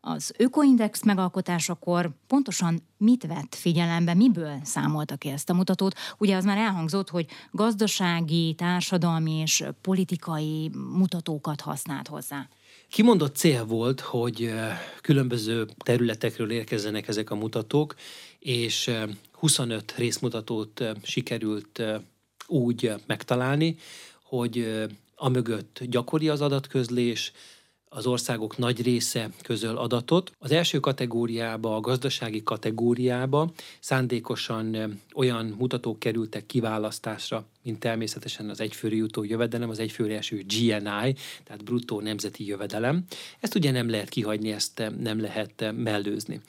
Az 0.09 0.33
Ökoindex 0.39 1.03
megalkotásakor 1.05 2.11
pontosan 2.27 2.83
mit 2.97 3.27
vett 3.27 3.55
figyelembe, 3.55 4.15
miből 4.15 4.61
számolta 4.65 5.17
ki 5.17 5.29
ezt 5.29 5.51
a 5.51 5.55
mutatót? 5.55 5.95
Ugye 6.19 6.37
az 6.37 6.45
már 6.45 6.59
elhangzott, 6.59 7.11
hogy 7.11 7.27
gazdasági, 7.51 8.55
társadalmi 8.55 9.33
és 9.33 9.65
politikai 9.81 10.71
mutatókat 10.75 11.61
használt 11.61 12.09
hozzá. 12.09 12.49
Kimondott 12.89 13.37
cél 13.37 13.65
volt, 13.65 14.01
hogy 14.01 14.53
különböző 15.01 15.67
területekről 15.77 16.51
érkezzenek 16.51 17.09
ezek 17.09 17.31
a 17.31 17.35
mutatók, 17.35 17.95
és 18.39 18.91
25 19.33 19.95
részmutatót 19.97 20.85
sikerült 21.03 21.83
úgy 22.47 22.93
megtalálni, 23.07 23.77
hogy 24.23 24.87
amögött 25.17 25.81
gyakori 25.85 26.29
az 26.29 26.41
adatközlés, 26.41 27.33
az 27.89 28.07
országok 28.07 28.59
nagy 28.59 28.83
része 28.83 29.31
közöl 29.43 29.77
adatot. 29.77 30.33
Az 30.39 30.51
első 30.51 30.81
kategóriába, 30.81 31.77
a 31.77 31.81
gazdasági 31.81 32.43
kategóriába 32.43 33.51
szándékosan 33.81 35.01
olyan 35.15 35.55
mutatók 35.59 35.99
kerültek 35.99 36.47
kiválasztásra, 36.47 37.45
mint 37.63 37.79
természetesen 37.79 38.49
az 38.49 38.61
egyfőre 38.61 38.95
jutó 38.95 39.25
jövedelem, 39.25 39.71
az 39.71 39.79
egyfőre 39.79 40.17
eső 40.17 40.37
GNI, 40.37 41.15
tehát 41.45 41.65
bruttó 41.65 42.01
nemzeti 42.01 42.47
jövedelem. 42.47 43.05
Ezt 43.41 43.55
ugye 43.55 43.71
nem 43.71 43.91
lehet 43.91 44.09
kihagyni, 44.09 44.53
ezt 44.53 44.83
nem 44.99 45.21
lehet 45.21 45.73
mellőzni. 45.77 46.41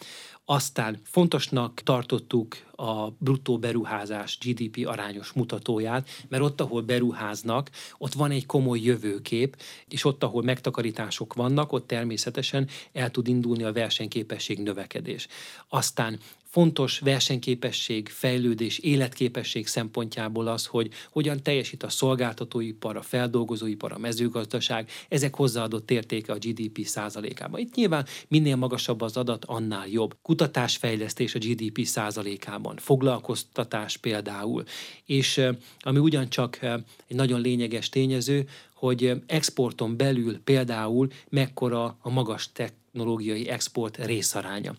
Aztán 0.49 0.99
fontosnak 1.03 1.81
tartottuk 1.83 2.55
a 2.75 3.09
bruttó 3.09 3.59
beruházás 3.59 4.37
GDP 4.37 4.87
arányos 4.87 5.31
mutatóját, 5.31 6.09
mert 6.27 6.43
ott, 6.43 6.61
ahol 6.61 6.81
beruháznak, 6.81 7.69
ott 7.97 8.13
van 8.13 8.31
egy 8.31 8.45
komoly 8.45 8.79
jövőkép, 8.79 9.57
és 9.89 10.05
ott, 10.05 10.23
ahol 10.23 10.43
megtakarítások 10.43 11.33
vannak, 11.33 11.71
ott 11.71 11.87
természetesen 11.87 12.67
el 12.93 13.11
tud 13.11 13.27
indulni 13.27 13.63
a 13.63 13.73
versenyképesség 13.73 14.59
növekedés. 14.59 15.27
Aztán 15.69 16.19
fontos 16.49 16.99
versenyképesség, 16.99 18.09
fejlődés, 18.09 18.77
életképesség 18.77 19.67
szempontjából 19.67 20.47
az, 20.47 20.65
hogy 20.65 20.91
hogyan 21.11 21.43
teljesít 21.43 21.83
a 21.83 21.89
szolgáltatóipar, 21.89 22.95
a 22.95 23.01
feldolgozóipar, 23.01 23.91
a 23.91 23.97
mezőgazdaság, 23.97 24.89
ezek 25.09 25.35
hozzáadott 25.35 25.91
értéke 25.91 26.33
a 26.33 26.37
GDP 26.37 26.85
százalékában. 26.85 27.59
Itt 27.59 27.75
nyilván 27.75 28.05
minél 28.27 28.55
magasabb 28.55 29.01
az 29.01 29.17
adat, 29.17 29.45
annál 29.45 29.87
jobb. 29.87 30.15
Kutatásfejlesztés 30.21 31.35
a 31.35 31.39
GDP 31.39 31.85
százalékában, 31.85 32.75
foglalkoztatás 32.77 33.97
például, 33.97 34.63
és 35.05 35.41
ami 35.79 35.99
ugyancsak 35.99 36.59
egy 37.07 37.15
nagyon 37.15 37.41
lényeges 37.41 37.89
tényező, 37.89 38.47
hogy 38.73 39.21
exporton 39.27 39.97
belül 39.97 40.39
például 40.43 41.07
mekkora 41.29 41.97
a 42.01 42.09
magas 42.09 42.51
technológiai 42.51 43.49
export 43.49 44.05
részaránya. 44.05 44.75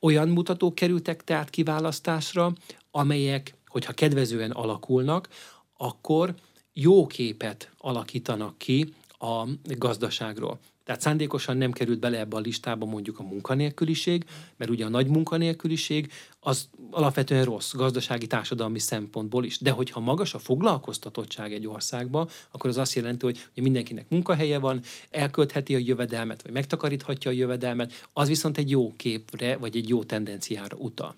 Olyan 0.00 0.28
mutatók 0.28 0.74
kerültek 0.74 1.24
tehát 1.24 1.50
kiválasztásra, 1.50 2.52
amelyek, 2.90 3.54
hogyha 3.66 3.92
kedvezően 3.92 4.50
alakulnak, 4.50 5.28
akkor 5.76 6.34
jó 6.72 7.06
képet 7.06 7.70
alakítanak 7.78 8.58
ki 8.58 8.94
a 9.18 9.48
gazdaságról. 9.62 10.58
Tehát 10.88 11.02
szándékosan 11.02 11.56
nem 11.56 11.72
került 11.72 11.98
bele 11.98 12.18
ebbe 12.18 12.36
a 12.36 12.40
listába 12.40 12.86
mondjuk 12.86 13.18
a 13.18 13.22
munkanélküliség, 13.22 14.24
mert 14.56 14.70
ugye 14.70 14.84
a 14.84 14.88
nagy 14.88 15.06
munkanélküliség 15.06 16.12
az 16.40 16.68
alapvetően 16.90 17.44
rossz 17.44 17.74
gazdasági 17.74 18.26
társadalmi 18.26 18.78
szempontból 18.78 19.44
is. 19.44 19.58
De 19.58 19.70
hogyha 19.70 20.00
magas 20.00 20.34
a 20.34 20.38
foglalkoztatottság 20.38 21.52
egy 21.52 21.66
országban, 21.66 22.28
akkor 22.50 22.70
az 22.70 22.76
azt 22.76 22.94
jelenti, 22.94 23.24
hogy 23.24 23.48
mindenkinek 23.54 24.08
munkahelye 24.08 24.58
van, 24.58 24.80
elköltheti 25.10 25.74
a 25.74 25.78
jövedelmet, 25.78 26.42
vagy 26.42 26.52
megtakaríthatja 26.52 27.30
a 27.30 27.34
jövedelmet, 27.34 28.08
az 28.12 28.28
viszont 28.28 28.58
egy 28.58 28.70
jó 28.70 28.92
képre, 28.96 29.56
vagy 29.56 29.76
egy 29.76 29.88
jó 29.88 30.04
tendenciára 30.04 30.76
utal. 30.76 31.14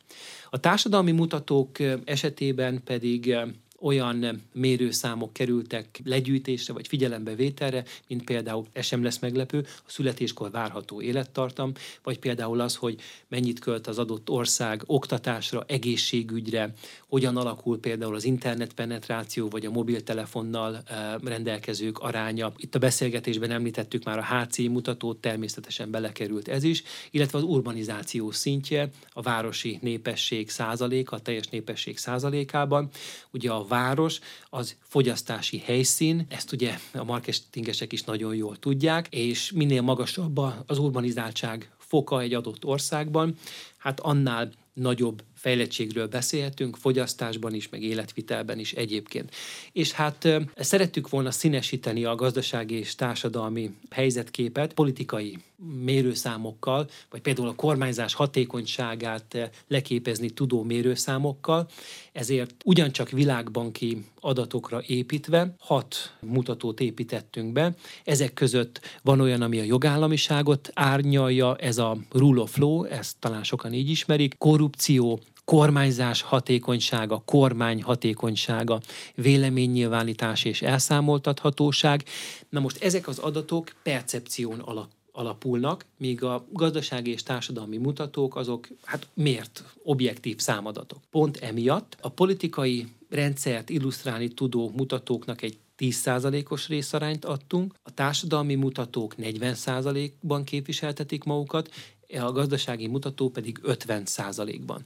A 0.50 0.60
társadalmi 0.60 1.12
mutatók 1.12 1.78
esetében 2.04 2.82
pedig 2.84 3.36
olyan 3.80 4.42
mérőszámok 4.52 5.32
kerültek 5.32 6.00
legyűjtésre 6.04 6.72
vagy 6.72 6.88
figyelembevételre, 6.88 7.84
mint 8.08 8.24
például, 8.24 8.66
ez 8.72 8.86
sem 8.86 9.02
lesz 9.02 9.18
meglepő, 9.18 9.66
a 9.66 9.90
születéskor 9.90 10.50
várható 10.50 11.02
élettartam, 11.02 11.72
vagy 12.02 12.18
például 12.18 12.60
az, 12.60 12.76
hogy 12.76 13.00
mennyit 13.28 13.58
költ 13.58 13.86
az 13.86 13.98
adott 13.98 14.30
ország 14.30 14.82
oktatásra, 14.86 15.64
egészségügyre, 15.66 16.72
hogyan 17.08 17.36
alakul 17.36 17.80
például 17.80 18.14
az 18.14 18.24
internetpenetráció, 18.24 19.48
vagy 19.48 19.66
a 19.66 19.70
mobiltelefonnal 19.70 20.82
eh, 20.86 21.14
rendelkezők 21.24 21.98
aránya. 21.98 22.52
Itt 22.56 22.74
a 22.74 22.78
beszélgetésben 22.78 23.50
említettük 23.50 24.04
már 24.04 24.18
a 24.18 24.24
HC 24.24 24.58
mutatót, 24.58 25.20
természetesen 25.20 25.90
belekerült 25.90 26.48
ez 26.48 26.62
is, 26.62 26.82
illetve 27.10 27.38
az 27.38 27.44
urbanizáció 27.44 28.30
szintje, 28.30 28.88
a 29.12 29.22
városi 29.22 29.78
népesség 29.82 30.50
százaléka, 30.50 31.16
a 31.16 31.20
teljes 31.20 31.46
népesség 31.46 31.98
százalékában. 31.98 32.88
Ugye 33.30 33.50
a 33.50 33.64
város 33.70 34.18
az 34.50 34.76
fogyasztási 34.80 35.58
helyszín, 35.58 36.26
ezt 36.28 36.52
ugye 36.52 36.78
a 36.92 37.04
marketingesek 37.04 37.92
is 37.92 38.02
nagyon 38.02 38.34
jól 38.34 38.56
tudják, 38.56 39.06
és 39.10 39.52
minél 39.52 39.82
magasabb 39.82 40.38
az 40.66 40.78
urbanizáltság 40.78 41.70
foka 41.78 42.20
egy 42.20 42.34
adott 42.34 42.64
országban, 42.64 43.34
hát 43.78 44.00
annál 44.00 44.50
nagyobb 44.72 45.22
fejlettségről 45.34 46.06
beszélhetünk, 46.06 46.76
fogyasztásban 46.76 47.54
is, 47.54 47.68
meg 47.68 47.82
életvitelben 47.82 48.58
is 48.58 48.72
egyébként. 48.72 49.34
És 49.72 49.92
hát 49.92 50.28
szerettük 50.56 51.08
volna 51.08 51.30
színesíteni 51.30 52.04
a 52.04 52.14
gazdasági 52.14 52.74
és 52.74 52.94
társadalmi 52.94 53.70
helyzetképet 53.90 54.72
politikai 54.72 55.38
mérőszámokkal, 55.84 56.88
vagy 57.10 57.20
például 57.20 57.48
a 57.48 57.54
kormányzás 57.54 58.14
hatékonyságát 58.14 59.50
leképezni 59.68 60.30
tudó 60.30 60.62
mérőszámokkal, 60.62 61.68
ezért 62.12 62.54
ugyancsak 62.64 63.10
világbanki 63.10 64.04
adatokra 64.20 64.82
építve 64.86 65.54
hat 65.58 66.16
mutatót 66.20 66.80
építettünk 66.80 67.52
be. 67.52 67.74
Ezek 68.04 68.34
között 68.34 68.80
van 69.02 69.20
olyan, 69.20 69.42
ami 69.42 69.58
a 69.58 69.64
jogállamiságot 69.64 70.70
árnyalja, 70.74 71.56
ez 71.56 71.78
a 71.78 71.96
rule 72.10 72.40
of 72.40 72.56
law, 72.56 72.84
ezt 72.84 73.16
talán 73.18 73.44
sokan 73.44 73.72
így 73.72 73.90
ismerik, 73.90 74.34
korrupció, 74.38 75.20
kormányzás 75.44 76.22
hatékonysága, 76.22 77.22
kormány 77.24 77.82
hatékonysága, 77.82 78.80
véleménynyilvánítás 79.14 80.44
és 80.44 80.62
elszámoltathatóság. 80.62 82.04
Na 82.48 82.60
most 82.60 82.82
ezek 82.82 83.08
az 83.08 83.18
adatok 83.18 83.72
percepción 83.82 84.58
alak 84.58 84.88
alapulnak, 85.12 85.84
míg 85.96 86.22
a 86.22 86.46
gazdasági 86.52 87.10
és 87.10 87.22
társadalmi 87.22 87.76
mutatók 87.76 88.36
azok 88.36 88.68
hát 88.84 89.08
miért 89.14 89.64
objektív 89.82 90.38
számadatok. 90.38 90.98
Pont 91.10 91.36
emiatt 91.36 91.96
a 92.00 92.08
politikai 92.08 92.86
rendszert 93.08 93.70
illusztrálni 93.70 94.28
tudó 94.28 94.72
mutatóknak 94.76 95.42
egy 95.42 95.58
10%-os 95.78 96.68
részarányt 96.68 97.24
adtunk, 97.24 97.74
a 97.82 97.94
társadalmi 97.94 98.54
mutatók 98.54 99.14
40%-ban 99.18 100.44
képviseltetik 100.44 101.24
magukat, 101.24 101.70
a 102.18 102.32
gazdasági 102.32 102.86
mutató 102.86 103.30
pedig 103.30 103.60
50%-ban. 103.64 104.84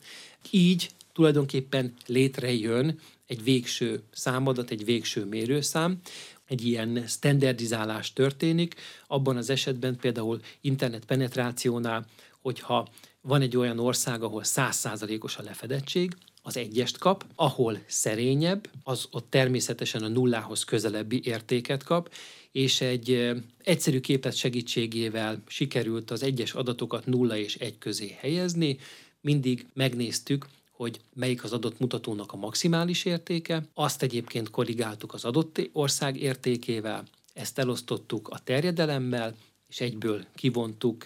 Így 0.50 0.90
tulajdonképpen 1.12 1.95
létrejön 2.07 2.99
egy 3.26 3.43
végső 3.43 4.02
számadat, 4.11 4.71
egy 4.71 4.85
végső 4.85 5.25
mérőszám, 5.25 6.00
egy 6.47 6.67
ilyen 6.67 7.05
standardizálás 7.07 8.13
történik, 8.13 8.75
abban 9.07 9.37
az 9.37 9.51
esetben 9.51 9.97
például 9.97 10.41
internet 10.61 11.05
penetrációnál, 11.05 12.07
hogyha 12.41 12.89
van 13.21 13.41
egy 13.41 13.57
olyan 13.57 13.79
ország, 13.79 14.23
ahol 14.23 14.43
100%-os 14.45 15.37
a 15.37 15.43
lefedettség, 15.43 16.17
az 16.47 16.57
egyest 16.57 16.99
kap, 16.99 17.27
ahol 17.35 17.79
szerényebb, 17.87 18.71
az 18.83 19.09
ott 19.11 19.31
természetesen 19.31 20.03
a 20.03 20.09
nullához 20.09 20.65
közelebbi 20.65 21.21
értéket 21.25 21.83
kap, 21.83 22.15
és 22.53 22.81
egy 22.81 23.33
egyszerű 23.63 24.01
képlet 24.01 24.37
segítségével 24.37 25.43
sikerült 25.47 26.11
az 26.11 26.23
egyes 26.23 26.53
adatokat 26.53 27.07
nulla 27.07 27.37
és 27.37 27.55
egy 27.55 27.79
közé 27.79 28.17
helyezni. 28.21 28.79
Mindig 29.21 29.67
megnéztük, 29.73 30.47
hogy 30.76 31.00
melyik 31.14 31.45
az 31.45 31.52
adott 31.52 31.78
mutatónak 31.78 32.33
a 32.33 32.37
maximális 32.37 33.04
értéke, 33.04 33.62
azt 33.75 34.02
egyébként 34.02 34.50
korrigáltuk 34.50 35.14
az 35.14 35.25
adott 35.25 35.69
ország 35.73 36.16
értékével, 36.16 37.04
ezt 37.33 37.59
elosztottuk 37.59 38.28
a 38.28 38.38
terjedelemmel, 38.38 39.35
és 39.69 39.81
egyből 39.81 40.25
kivontuk 40.35 41.04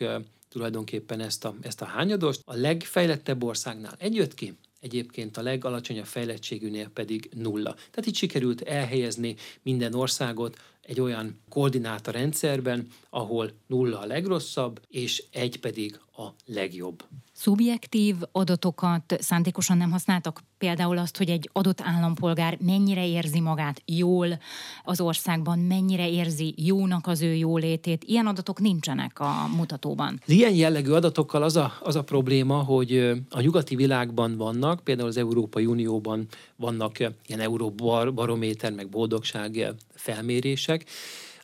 tulajdonképpen 0.48 1.20
ezt 1.20 1.44
a, 1.44 1.54
ezt 1.60 1.80
a 1.80 1.84
hányadost. 1.84 2.40
A 2.44 2.54
legfejlettebb 2.54 3.42
országnál 3.42 3.94
egy 3.98 4.14
jött 4.14 4.34
ki, 4.34 4.56
egyébként 4.80 5.36
a 5.36 5.42
legalacsonyabb 5.42 6.04
fejlettségűnél 6.04 6.88
pedig 6.88 7.30
nulla. 7.34 7.74
Tehát 7.74 8.06
itt 8.06 8.14
sikerült 8.14 8.60
elhelyezni 8.60 9.36
minden 9.62 9.94
országot 9.94 10.56
egy 10.82 11.00
olyan 11.00 11.40
koordináta 11.48 12.10
rendszerben, 12.10 12.88
ahol 13.10 13.50
nulla 13.66 13.98
a 13.98 14.06
legrosszabb, 14.06 14.80
és 14.88 15.24
egy 15.30 15.60
pedig 15.60 16.00
a 16.18 16.34
legjobb. 16.46 17.04
Szubjektív 17.32 18.16
adatokat 18.32 19.16
szándékosan 19.18 19.76
nem 19.76 19.90
használtak? 19.90 20.40
Például 20.58 20.98
azt, 20.98 21.16
hogy 21.16 21.30
egy 21.30 21.50
adott 21.52 21.80
állampolgár 21.80 22.58
mennyire 22.60 23.06
érzi 23.06 23.40
magát 23.40 23.82
jól 23.84 24.38
az 24.84 25.00
országban, 25.00 25.58
mennyire 25.58 26.10
érzi 26.10 26.54
jónak 26.56 27.06
az 27.06 27.22
ő 27.22 27.34
jólétét. 27.34 28.04
Ilyen 28.04 28.26
adatok 28.26 28.60
nincsenek 28.60 29.20
a 29.20 29.48
mutatóban. 29.56 30.20
Az 30.26 30.32
ilyen 30.32 30.54
jellegű 30.54 30.90
adatokkal 30.90 31.42
az 31.42 31.56
a, 31.56 31.72
az 31.80 31.96
a 31.96 32.02
probléma, 32.02 32.62
hogy 32.62 32.96
a 33.30 33.40
nyugati 33.40 33.76
világban 33.76 34.36
vannak, 34.36 34.80
például 34.80 35.08
az 35.08 35.16
Európai 35.16 35.66
Unióban 35.66 36.26
vannak 36.56 36.98
ilyen 36.98 37.40
euróbarométer, 37.40 38.72
meg 38.72 38.88
boldogság 38.88 39.74
felmérések, 39.94 40.84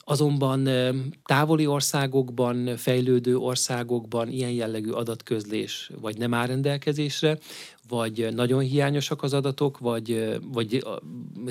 Azonban 0.05 0.69
távoli 1.25 1.67
országokban, 1.67 2.77
fejlődő 2.77 3.37
országokban 3.37 4.29
ilyen 4.29 4.51
jellegű 4.51 4.91
adatközlés 4.91 5.91
vagy 6.01 6.19
nem 6.19 6.35
áll 6.35 6.47
rendelkezésre, 6.47 7.39
vagy 7.89 8.29
nagyon 8.35 8.61
hiányosak 8.61 9.23
az 9.23 9.33
adatok, 9.33 9.79
vagy, 9.79 10.39
vagy 10.53 10.87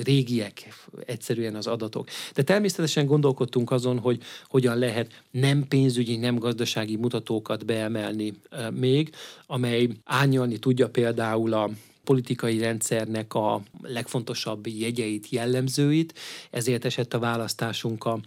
régiek 0.04 0.74
egyszerűen 1.06 1.54
az 1.54 1.66
adatok. 1.66 2.08
De 2.34 2.42
természetesen 2.42 3.06
gondolkodtunk 3.06 3.70
azon, 3.70 3.98
hogy 3.98 4.22
hogyan 4.48 4.78
lehet 4.78 5.22
nem 5.30 5.68
pénzügyi, 5.68 6.16
nem 6.16 6.38
gazdasági 6.38 6.96
mutatókat 6.96 7.64
beemelni 7.64 8.32
még, 8.72 9.14
amely 9.46 9.88
ányalni 10.04 10.58
tudja 10.58 10.88
például 10.88 11.52
a 11.52 11.70
politikai 12.04 12.58
rendszernek 12.58 13.34
a 13.34 13.62
legfontosabb 13.82 14.66
jegyeit, 14.66 15.28
jellemzőit, 15.28 16.14
ezért 16.50 16.84
esett 16.84 17.14
a 17.14 17.18
választásunk 17.18 18.04
a 18.04 18.20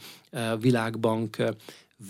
Világbank 0.59 1.37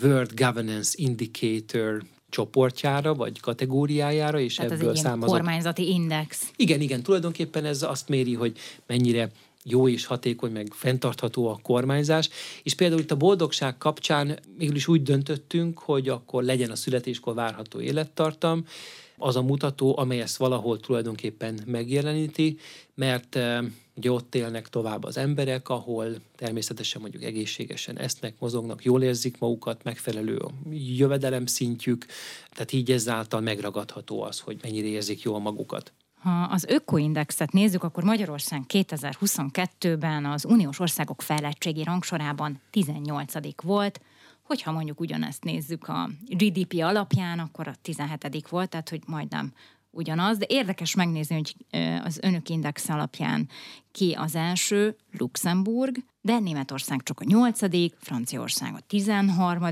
World 0.01 0.31
Governance 0.33 0.93
Indicator 0.95 2.03
csoportjára, 2.29 3.13
vagy 3.13 3.39
kategóriájára, 3.39 4.39
és 4.39 4.57
hát 4.57 4.71
ebből 4.71 4.89
ez 4.89 4.99
származott. 4.99 5.35
kormányzati 5.35 5.89
index. 5.89 6.51
Igen, 6.55 6.81
igen, 6.81 7.03
tulajdonképpen 7.03 7.65
ez 7.65 7.83
azt 7.83 8.09
méri, 8.09 8.33
hogy 8.33 8.57
mennyire 8.85 9.31
jó 9.63 9.87
és 9.87 10.05
hatékony, 10.05 10.51
meg 10.51 10.67
fenntartható 10.73 11.47
a 11.47 11.59
kormányzás. 11.61 12.29
És 12.63 12.73
például 12.73 13.01
itt 13.01 13.11
a 13.11 13.15
boldogság 13.15 13.77
kapcsán 13.77 14.39
mégis 14.57 14.87
úgy 14.87 15.03
döntöttünk, 15.03 15.79
hogy 15.79 16.09
akkor 16.09 16.43
legyen 16.43 16.71
a 16.71 16.75
születéskor 16.75 17.33
várható 17.33 17.79
élettartam, 17.79 18.65
az 19.17 19.35
a 19.35 19.41
mutató, 19.41 19.97
amely 19.97 20.21
ezt 20.21 20.37
valahol 20.37 20.79
tulajdonképpen 20.79 21.59
megjeleníti, 21.65 22.57
mert 22.95 23.35
eh, 23.35 23.63
ugye 23.95 24.11
ott 24.11 24.35
élnek 24.35 24.69
tovább 24.69 25.03
az 25.03 25.17
emberek, 25.17 25.69
ahol 25.69 26.07
természetesen 26.35 27.01
mondjuk 27.01 27.23
egészségesen 27.23 27.97
esznek, 27.97 28.35
mozognak, 28.39 28.83
jól 28.83 29.03
érzik 29.03 29.39
magukat, 29.39 29.83
megfelelő 29.83 30.37
a 30.37 30.51
jövedelem 30.71 31.45
szintjük, 31.45 32.05
tehát 32.51 32.71
így 32.71 32.91
ezáltal 32.91 33.41
megragadható 33.41 34.21
az, 34.21 34.39
hogy 34.39 34.57
mennyire 34.61 34.87
érzik 34.87 35.21
jól 35.21 35.39
magukat. 35.39 35.93
Ha 36.19 36.47
az 36.51 36.63
ökoindexet 36.63 37.51
nézzük, 37.51 37.83
akkor 37.83 38.03
Magyarország 38.03 38.61
2022-ben 38.67 40.25
az 40.25 40.45
uniós 40.45 40.79
országok 40.79 41.21
fejlettségi 41.21 41.83
rangsorában 41.83 42.61
18. 42.69 43.33
volt, 43.63 44.01
Hogyha 44.47 44.71
mondjuk 44.71 44.99
ugyanezt 44.99 45.43
nézzük 45.43 45.87
a 45.87 46.09
GDP 46.25 46.73
alapján, 46.81 47.39
akkor 47.39 47.67
a 47.67 47.75
17. 47.81 48.47
volt, 48.49 48.69
tehát 48.69 48.89
hogy 48.89 49.01
majdnem 49.05 49.53
ugyanaz, 49.91 50.37
de 50.37 50.45
érdekes 50.49 50.95
megnézni, 50.95 51.35
hogy 51.35 51.55
az 52.03 52.19
önök 52.21 52.49
index 52.49 52.89
alapján 52.89 53.49
ki 53.91 54.11
az 54.11 54.35
első, 54.35 54.95
Luxemburg, 55.17 55.95
de 56.21 56.39
Németország 56.39 57.03
csak 57.03 57.19
a 57.19 57.23
8., 57.23 57.59
Franciaország 57.99 58.73
a 58.73 58.79
13., 58.87 59.63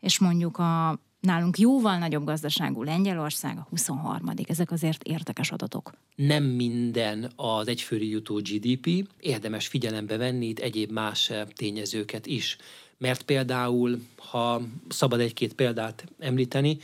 és 0.00 0.18
mondjuk 0.18 0.58
a 0.58 1.00
nálunk 1.20 1.58
jóval 1.58 1.98
nagyobb 1.98 2.24
gazdaságú 2.24 2.82
Lengyelország 2.82 3.58
a 3.58 3.66
23. 3.70 4.30
Ezek 4.46 4.70
azért 4.70 5.02
érdekes 5.02 5.50
adatok. 5.50 5.92
Nem 6.14 6.44
minden 6.44 7.32
az 7.36 7.68
egyfőre 7.68 8.04
jutó 8.04 8.34
GDP, 8.34 9.08
érdemes 9.20 9.66
figyelembe 9.66 10.16
venni 10.16 10.46
itt 10.46 10.58
egyéb 10.58 10.90
más 10.90 11.32
tényezőket 11.54 12.26
is 12.26 12.56
mert 12.98 13.22
például, 13.22 13.98
ha 14.16 14.62
szabad 14.88 15.20
egy-két 15.20 15.54
példát 15.54 16.04
említeni, 16.18 16.78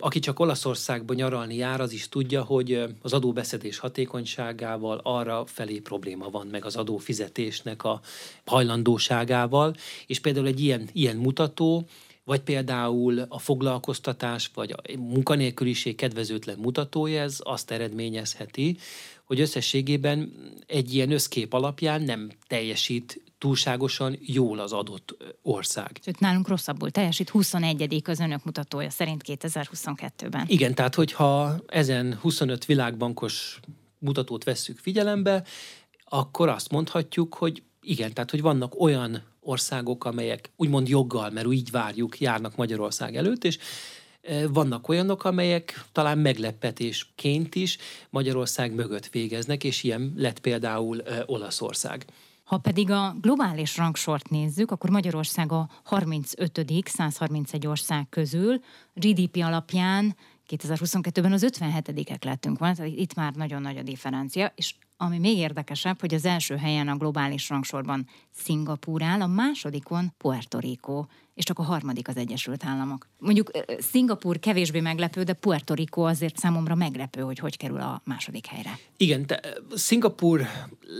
aki 0.00 0.18
csak 0.18 0.40
Olaszországban 0.40 1.16
nyaralni 1.16 1.56
jár, 1.56 1.80
az 1.80 1.92
is 1.92 2.08
tudja, 2.08 2.42
hogy 2.42 2.82
az 3.02 3.12
adóbeszedés 3.12 3.78
hatékonyságával 3.78 5.00
arra 5.02 5.46
felé 5.46 5.78
probléma 5.78 6.30
van, 6.30 6.46
meg 6.46 6.64
az 6.64 6.76
adófizetésnek 6.76 7.84
a 7.84 8.00
hajlandóságával, 8.44 9.74
és 10.06 10.20
például 10.20 10.46
egy 10.46 10.60
ilyen, 10.60 10.88
ilyen 10.92 11.16
mutató, 11.16 11.86
vagy 12.24 12.40
például 12.40 13.18
a 13.18 13.38
foglalkoztatás, 13.38 14.50
vagy 14.54 14.72
a 14.72 14.96
munkanélküliség 14.98 15.96
kedvezőtlen 15.96 16.58
mutatója, 16.58 17.22
ez 17.22 17.38
azt 17.42 17.70
eredményezheti, 17.70 18.76
hogy 19.24 19.40
összességében 19.40 20.32
egy 20.66 20.94
ilyen 20.94 21.10
összkép 21.10 21.52
alapján 21.52 22.02
nem 22.02 22.30
teljesít 22.46 23.22
túlságosan 23.38 24.18
jól 24.20 24.58
az 24.58 24.72
adott 24.72 25.16
ország. 25.42 26.00
Sőt, 26.04 26.20
nálunk 26.20 26.48
rosszabbul 26.48 26.90
teljesít, 26.90 27.30
21. 27.30 28.02
az 28.04 28.20
önök 28.20 28.44
mutatója 28.44 28.90
szerint 28.90 29.22
2022-ben. 29.26 30.44
Igen, 30.46 30.74
tehát 30.74 30.94
hogyha 30.94 31.56
ezen 31.66 32.18
25 32.20 32.64
világbankos 32.64 33.60
mutatót 33.98 34.44
vesszük 34.44 34.78
figyelembe, 34.78 35.44
akkor 36.04 36.48
azt 36.48 36.70
mondhatjuk, 36.70 37.34
hogy 37.34 37.62
igen, 37.84 38.12
tehát 38.12 38.30
hogy 38.30 38.42
vannak 38.42 38.80
olyan 38.80 39.22
országok, 39.40 40.04
amelyek 40.04 40.50
úgymond 40.56 40.88
joggal, 40.88 41.30
mert 41.30 41.46
úgy 41.46 41.70
várjuk, 41.70 42.20
járnak 42.20 42.56
Magyarország 42.56 43.16
előtt, 43.16 43.44
és 43.44 43.58
vannak 44.48 44.88
olyanok, 44.88 45.24
amelyek 45.24 45.84
talán 45.92 46.18
meglepetésként 46.18 47.54
is 47.54 47.78
Magyarország 48.10 48.74
mögött 48.74 49.06
végeznek, 49.06 49.64
és 49.64 49.82
ilyen 49.82 50.12
lett 50.16 50.38
például 50.38 51.02
Olaszország. 51.26 52.04
Ha 52.44 52.58
pedig 52.58 52.90
a 52.90 53.14
globális 53.20 53.76
rangsort 53.76 54.28
nézzük, 54.30 54.70
akkor 54.70 54.90
Magyarország 54.90 55.52
a 55.52 55.68
35. 55.82 56.60
131 56.84 57.66
ország 57.66 58.08
közül 58.08 58.60
GDP 58.94 59.36
alapján 59.36 60.16
2022-ben 60.48 61.32
az 61.32 61.46
57-ek 61.50 62.24
lettünk 62.24 62.58
van, 62.58 62.74
tehát 62.74 62.92
itt 62.96 63.14
már 63.14 63.32
nagyon 63.32 63.62
nagy 63.62 63.76
a 63.76 63.82
differencia, 63.82 64.52
és 64.56 64.74
ami 64.96 65.18
még 65.18 65.36
érdekesebb, 65.36 66.00
hogy 66.00 66.14
az 66.14 66.24
első 66.24 66.56
helyen 66.56 66.88
a 66.88 66.96
globális 66.96 67.48
rangsorban 67.48 68.08
Szingapúr 68.30 69.02
áll, 69.02 69.20
a 69.20 69.26
másodikon 69.26 70.12
Puerto 70.18 70.58
Rico, 70.58 71.04
és 71.34 71.44
csak 71.44 71.58
a 71.58 71.62
harmadik 71.62 72.08
az 72.08 72.16
Egyesült 72.16 72.64
Államok. 72.64 73.08
Mondjuk 73.18 73.50
Szingapúr 73.78 74.38
kevésbé 74.38 74.80
meglepő, 74.80 75.22
de 75.22 75.32
Puerto 75.32 75.74
Rico 75.74 76.02
azért 76.02 76.38
számomra 76.38 76.74
meglepő, 76.74 77.20
hogy 77.20 77.38
hogy 77.38 77.56
kerül 77.56 77.80
a 77.80 78.02
második 78.04 78.46
helyre. 78.46 78.78
Igen, 78.96 79.26
te, 79.26 79.40
Szingapúr 79.74 80.46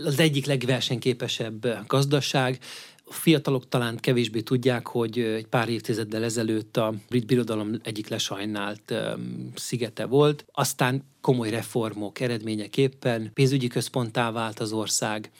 az 0.05 0.19
egyik 0.19 0.45
legversenyképesebb 0.45 1.85
gazdaság, 1.87 2.59
fiatalok 3.05 3.69
talán 3.69 3.97
kevésbé 3.97 4.41
tudják, 4.41 4.87
hogy 4.87 5.19
egy 5.19 5.47
pár 5.47 5.69
évtizeddel 5.69 6.23
ezelőtt 6.23 6.77
a 6.77 6.93
brit 7.09 7.25
birodalom 7.25 7.79
egyik 7.83 8.07
lesajnált 8.07 8.93
szigete 9.55 10.05
volt. 10.05 10.45
Aztán 10.51 11.03
komoly 11.21 11.49
reformok 11.49 12.19
eredményeképpen 12.19 13.31
pénzügyi 13.33 13.67
központtá 13.67 14.31
vált 14.31 14.59
az 14.59 14.71
ország, 14.71 15.31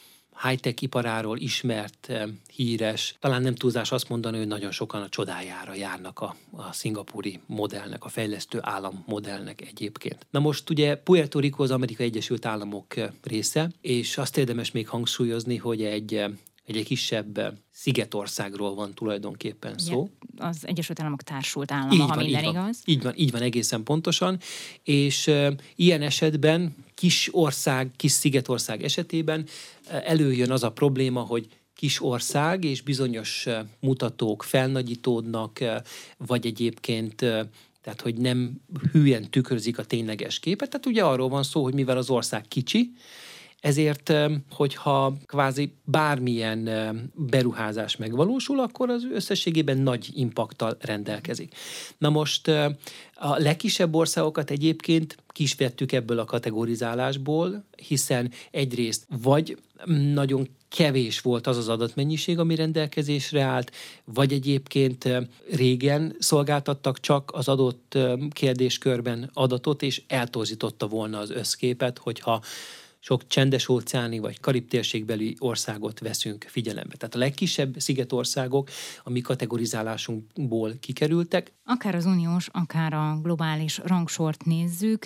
high-tech 0.44 0.84
iparáról 0.84 1.38
ismert, 1.38 2.12
híres. 2.56 3.16
Talán 3.20 3.42
nem 3.42 3.56
túlzás 3.56 3.92
azt 3.92 4.10
mondani, 4.10 4.38
hogy 4.38 4.48
nagyon 4.48 4.72
sokan 4.72 5.02
a 5.02 5.10
csodájára 5.10 5.74
járnak 5.74 6.20
a, 6.20 6.36
a 6.52 6.74
szingapúri 6.74 7.40
modellnek, 7.46 8.04
a 8.04 8.10
fejlesztő 8.10 8.60
állam 8.62 9.04
modellnek 9.08 9.62
egyébként. 9.62 10.26
Na 10.30 10.40
most 10.40 10.70
ugye 10.70 10.96
Puerto 10.96 11.40
Rico 11.40 11.64
az 11.64 11.72
Amerikai 11.72 12.06
Egyesült 12.06 12.46
Államok 12.46 12.94
része, 13.24 13.72
és 13.82 14.18
azt 14.18 14.38
érdemes 14.38 14.72
még 14.72 14.88
hangsúlyozni, 14.88 15.58
hogy 15.58 15.84
egy 15.84 16.26
egy, 16.66 16.78
egy 16.78 16.86
kisebb 16.86 17.60
szigetországról 17.72 18.76
van 18.76 18.94
tulajdonképpen 18.94 19.78
szó. 19.78 20.10
Ja, 20.38 20.46
az 20.46 20.58
Egyesült 20.62 21.00
Államok 21.00 21.22
társult 21.22 21.72
állama, 21.72 21.94
így 21.94 22.00
ha 22.00 22.08
van, 22.08 22.18
minden 22.18 22.44
így 22.44 22.50
igaz. 22.50 22.64
Van, 22.64 22.96
így 22.96 23.04
van, 23.04 23.14
így 23.16 23.32
van 23.32 23.42
egészen 23.42 23.84
pontosan, 23.84 24.40
és 24.84 25.28
uh, 25.28 25.48
ilyen 25.76 26.02
esetben 26.02 26.76
kis 26.96 27.30
ország, 27.32 27.92
kis 27.96 28.12
szigetország 28.12 28.84
esetében 28.84 29.40
uh, 29.42 30.10
előjön 30.10 30.52
az 30.52 30.64
a 30.64 30.72
probléma, 30.72 31.22
hogy 31.22 31.48
kis 31.76 32.02
ország, 32.02 32.64
és 32.64 32.82
bizonyos 32.82 33.48
mutatók 33.80 34.44
felnagyítódnak, 34.44 35.60
vagy 36.18 36.46
egyébként 36.46 37.16
tehát 37.82 38.02
hogy 38.02 38.16
nem 38.16 38.62
hülyen 38.92 39.30
tükrözik 39.30 39.78
a 39.78 39.84
tényleges 39.84 40.40
képet. 40.40 40.70
Tehát 40.70 40.86
ugye 40.86 41.04
arról 41.04 41.30
van 41.30 41.44
szó, 41.44 41.64
hogy 41.64 41.74
mivel 41.74 41.98
az 41.98 42.10
ország 42.10 42.48
kicsi, 42.48 42.92
ezért, 43.66 44.14
hogyha 44.52 45.14
kvázi 45.26 45.74
bármilyen 45.84 46.70
beruházás 47.16 47.96
megvalósul, 47.96 48.60
akkor 48.60 48.90
az 48.90 49.08
összességében 49.12 49.78
nagy 49.78 50.10
impaktal 50.14 50.78
rendelkezik. 50.80 51.56
Na 51.98 52.10
most 52.10 52.48
a 53.14 53.38
legkisebb 53.38 53.96
országokat 53.96 54.52
egyébként 54.52 55.18
kisvettük 55.28 55.92
ebből 55.92 56.20
a 56.20 56.26
kategorizálásból, 56.26 57.66
hiszen 57.88 58.32
egyrészt 58.52 59.06
vagy 59.22 59.58
nagyon 60.14 60.48
kevés 60.70 61.20
volt 61.22 61.48
az 61.48 61.58
az 61.58 61.70
adatmennyiség, 61.70 62.40
ami 62.40 62.56
rendelkezésre 62.56 63.42
állt, 63.42 63.72
vagy 64.04 64.34
egyébként 64.34 65.10
régen 65.52 66.16
szolgáltattak 66.20 67.00
csak 67.00 67.32
az 67.34 67.48
adott 67.48 67.98
kérdéskörben 68.30 69.30
adatot, 69.34 69.82
és 69.82 70.02
eltorzította 70.08 70.88
volna 70.88 71.18
az 71.18 71.30
összképet, 71.30 71.98
hogyha 71.98 72.42
sok 73.06 73.28
csendes 73.28 73.70
óceáni 73.70 74.20
vagy 74.20 74.40
karib 74.40 74.68
térségbeli 74.68 75.36
országot 75.40 76.00
veszünk 76.00 76.46
figyelembe. 76.50 76.96
Tehát 76.96 77.16
a 77.16 77.18
legkisebb 77.18 77.80
szigetországok 77.80 78.70
a 79.04 79.10
mi 79.10 79.22
kategorizálásunkból 79.22 80.74
kikerültek. 80.80 81.54
Akár 81.64 81.96
az 81.96 82.06
uniós, 82.06 82.48
akár 82.52 82.94
a 82.94 83.20
globális 83.22 83.78
rangsort 83.78 84.46
nézzük, 84.46 85.06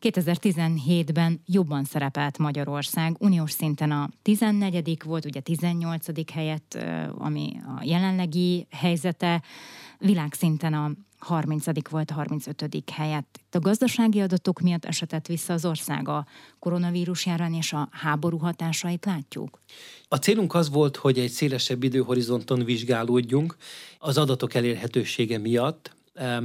2017-ben 0.00 1.40
jobban 1.46 1.84
szerepelt 1.84 2.38
Magyarország, 2.38 3.16
uniós 3.18 3.50
szinten 3.50 3.90
a 3.90 4.08
14. 4.22 5.02
volt, 5.04 5.24
ugye 5.24 5.40
18. 5.40 6.32
helyett, 6.32 6.78
ami 7.18 7.52
a 7.76 7.82
jelenlegi 7.84 8.66
helyzete, 8.70 9.42
világszinten 9.98 10.74
a 10.74 10.90
30. 11.24 11.88
volt 11.90 12.10
a 12.10 12.14
35. 12.14 12.90
helyett. 12.92 13.40
A 13.50 13.58
gazdasági 13.58 14.20
adatok 14.20 14.60
miatt 14.60 14.84
esetett 14.84 15.26
vissza 15.26 15.52
az 15.52 15.64
ország 15.64 16.08
a 16.08 16.26
koronavírus 16.58 17.26
járvány 17.26 17.54
és 17.54 17.72
a 17.72 17.88
háború 17.90 18.38
hatásait 18.38 19.04
látjuk? 19.04 19.60
A 20.08 20.16
célunk 20.16 20.54
az 20.54 20.70
volt, 20.70 20.96
hogy 20.96 21.18
egy 21.18 21.30
szélesebb 21.30 21.82
időhorizonton 21.82 22.64
vizsgálódjunk 22.64 23.56
az 23.98 24.18
adatok 24.18 24.54
elérhetősége 24.54 25.38
miatt, 25.38 25.96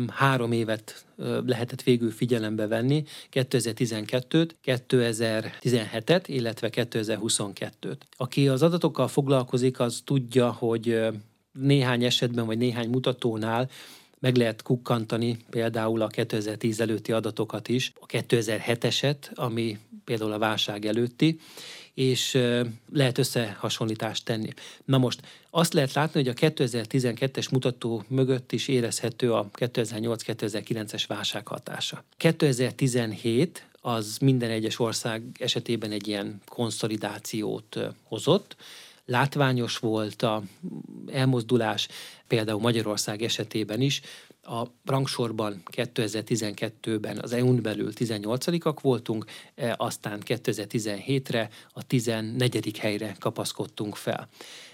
három 0.07 0.51
évet 0.51 1.05
lehetett 1.45 1.81
végül 1.81 2.11
figyelembe 2.11 2.67
venni, 2.67 3.03
2012-t, 3.31 4.49
2017-et, 4.65 6.23
illetve 6.25 6.69
2022-t. 6.71 7.97
Aki 8.17 8.47
az 8.47 8.63
adatokkal 8.63 9.07
foglalkozik, 9.07 9.79
az 9.79 10.01
tudja, 10.03 10.51
hogy 10.51 10.99
néhány 11.51 12.03
esetben 12.03 12.45
vagy 12.45 12.57
néhány 12.57 12.89
mutatónál 12.89 13.69
meg 14.19 14.35
lehet 14.35 14.61
kukkantani 14.61 15.37
például 15.49 16.01
a 16.01 16.07
2010 16.07 16.79
előtti 16.79 17.11
adatokat 17.11 17.67
is, 17.67 17.91
a 17.99 18.05
2007-eset, 18.05 19.33
ami 19.33 19.77
például 20.03 20.31
a 20.31 20.37
válság 20.37 20.85
előtti, 20.85 21.39
és 21.93 22.37
lehet 22.93 23.17
összehasonlítást 23.17 24.25
tenni. 24.25 24.49
Na 24.85 24.97
most 24.97 25.21
azt 25.49 25.73
lehet 25.73 25.93
látni, 25.93 26.23
hogy 26.23 26.29
a 26.29 26.49
2012-es 26.51 27.51
mutató 27.51 28.03
mögött 28.07 28.51
is 28.51 28.67
érezhető 28.67 29.33
a 29.33 29.49
2008-2009-es 29.53 31.03
válság 31.07 31.47
hatása. 31.47 32.03
2017 32.17 33.67
az 33.81 34.17
minden 34.21 34.49
egyes 34.49 34.79
ország 34.79 35.23
esetében 35.39 35.91
egy 35.91 36.07
ilyen 36.07 36.41
konszolidációt 36.45 37.79
hozott, 38.03 38.55
látványos 39.05 39.77
volt 39.77 40.21
a 40.21 40.43
elmozdulás, 41.13 41.87
például 42.27 42.59
Magyarország 42.59 43.21
esetében 43.21 43.81
is, 43.81 44.01
a 44.43 44.65
rangsorban 44.85 45.63
2012-ben 45.71 47.19
az 47.21 47.33
EU-n 47.33 47.61
belül 47.61 47.91
18-ak 47.95 48.77
voltunk, 48.81 49.25
e, 49.55 49.75
aztán 49.77 50.21
2017-re 50.25 51.49
a 51.73 51.83
14. 51.87 52.77
helyre 52.77 53.15
kapaszkodtunk 53.19 53.95
fel. 53.95 54.29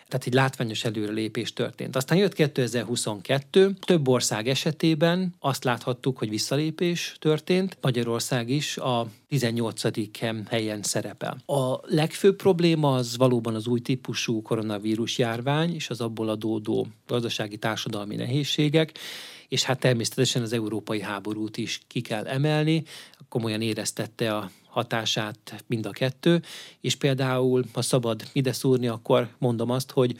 Tehát 0.07 0.25
egy 0.25 0.33
látványos 0.33 0.83
előrelépés 0.83 1.53
történt. 1.53 1.95
Aztán 1.95 2.17
jött 2.17 2.33
2022, 2.33 3.73
több 3.85 4.07
ország 4.07 4.47
esetében 4.47 5.35
azt 5.39 5.63
láthattuk, 5.63 6.17
hogy 6.17 6.29
visszalépés 6.29 7.15
történt, 7.19 7.77
Magyarország 7.81 8.49
is 8.49 8.77
a 8.77 9.07
18. 9.27 9.81
helyen 10.49 10.83
szerepel. 10.83 11.37
A 11.45 11.79
legfőbb 11.81 12.35
probléma 12.35 12.95
az 12.95 13.17
valóban 13.17 13.55
az 13.55 13.67
új 13.67 13.79
típusú 13.79 14.41
koronavírus 14.41 15.17
járvány 15.17 15.73
és 15.73 15.89
az 15.89 16.01
abból 16.01 16.29
adódó 16.29 16.87
gazdasági 17.07 17.57
társadalmi 17.57 18.15
nehézségek, 18.15 18.97
és 19.55 19.63
hát 19.63 19.79
természetesen 19.79 20.41
az 20.41 20.53
európai 20.53 21.01
háborút 21.01 21.57
is 21.57 21.81
ki 21.87 22.01
kell 22.01 22.27
emelni, 22.27 22.83
komolyan 23.29 23.61
éreztette 23.61 24.35
a 24.35 24.51
hatását 24.67 25.63
mind 25.67 25.85
a 25.85 25.89
kettő, 25.89 26.41
és 26.81 26.95
például, 26.95 27.63
ha 27.73 27.81
szabad 27.81 28.23
ide 28.33 28.51
szúrni, 28.51 28.87
akkor 28.87 29.29
mondom 29.37 29.69
azt, 29.69 29.91
hogy 29.91 30.17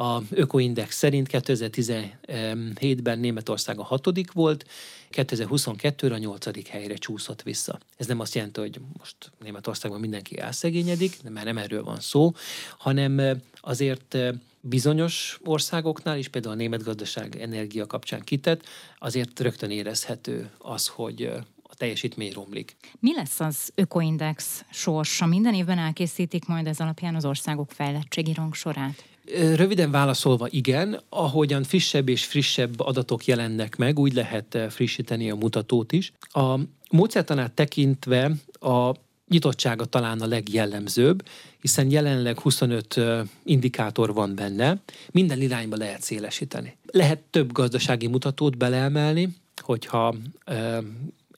a 0.00 0.22
Ökoindex 0.30 0.96
szerint 0.96 1.28
2017-ben 1.30 3.18
Németország 3.18 3.78
a 3.78 3.82
hatodik 3.82 4.32
volt, 4.32 4.66
2022-re 5.12 6.14
a 6.14 6.18
nyolcadik 6.18 6.66
helyre 6.66 6.94
csúszott 6.94 7.42
vissza. 7.42 7.78
Ez 7.96 8.06
nem 8.06 8.20
azt 8.20 8.34
jelenti, 8.34 8.60
hogy 8.60 8.80
most 8.98 9.16
Németországban 9.42 10.00
mindenki 10.00 10.38
elszegényedik, 10.38 11.22
mert 11.22 11.46
nem 11.46 11.58
erről 11.58 11.84
van 11.84 12.00
szó, 12.00 12.32
hanem 12.78 13.40
azért 13.60 14.16
bizonyos 14.60 15.38
országoknál 15.44 16.18
is, 16.18 16.28
például 16.28 16.54
a 16.54 16.56
német 16.56 16.84
gazdaság 16.84 17.36
energia 17.40 17.86
kapcsán 17.86 18.20
kitett, 18.20 18.64
azért 18.98 19.40
rögtön 19.40 19.70
érezhető 19.70 20.50
az, 20.58 20.86
hogy 20.86 21.22
a 21.62 21.74
teljesítmény 21.74 22.32
romlik. 22.32 22.76
Mi 22.98 23.14
lesz 23.14 23.40
az 23.40 23.72
Ökoindex 23.74 24.64
sorsa? 24.70 25.26
Minden 25.26 25.54
évben 25.54 25.78
elkészítik 25.78 26.46
majd 26.46 26.66
ez 26.66 26.80
alapján 26.80 27.14
az 27.14 27.24
országok 27.24 27.70
fejlettségi 27.70 28.32
rangsorát? 28.32 29.09
Röviden 29.54 29.90
válaszolva 29.90 30.46
igen, 30.50 31.00
ahogyan 31.08 31.62
frissebb 31.62 32.08
és 32.08 32.24
frissebb 32.24 32.80
adatok 32.80 33.24
jelennek 33.24 33.76
meg, 33.76 33.98
úgy 33.98 34.12
lehet 34.12 34.58
frissíteni 34.68 35.30
a 35.30 35.34
mutatót 35.34 35.92
is. 35.92 36.12
A 36.20 36.58
módszertanát 36.90 37.52
tekintve 37.52 38.32
a 38.52 38.94
nyitottsága 39.28 39.84
talán 39.84 40.20
a 40.20 40.26
legjellemzőbb, 40.26 41.26
hiszen 41.60 41.90
jelenleg 41.90 42.40
25 42.40 43.00
indikátor 43.44 44.14
van 44.14 44.34
benne, 44.34 44.82
minden 45.10 45.40
irányba 45.40 45.76
lehet 45.76 46.02
szélesíteni. 46.02 46.76
Lehet 46.92 47.18
több 47.18 47.52
gazdasági 47.52 48.06
mutatót 48.06 48.56
beleemelni, 48.56 49.28
hogyha 49.62 50.14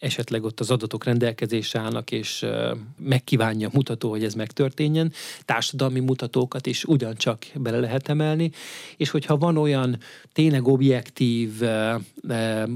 esetleg 0.02 0.44
ott 0.44 0.60
az 0.60 0.70
adatok 0.70 1.04
rendelkezésre 1.04 1.80
állnak, 1.80 2.10
és 2.10 2.46
megkívánja 2.98 3.68
mutató, 3.72 4.10
hogy 4.10 4.24
ez 4.24 4.34
megtörténjen. 4.34 5.12
Társadalmi 5.44 6.00
mutatókat 6.00 6.66
is 6.66 6.84
ugyancsak 6.84 7.44
bele 7.54 7.78
lehet 7.78 8.08
emelni, 8.08 8.50
és 8.96 9.10
hogyha 9.10 9.36
van 9.36 9.56
olyan 9.56 9.98
tényleg 10.32 10.66
objektív, 10.66 11.50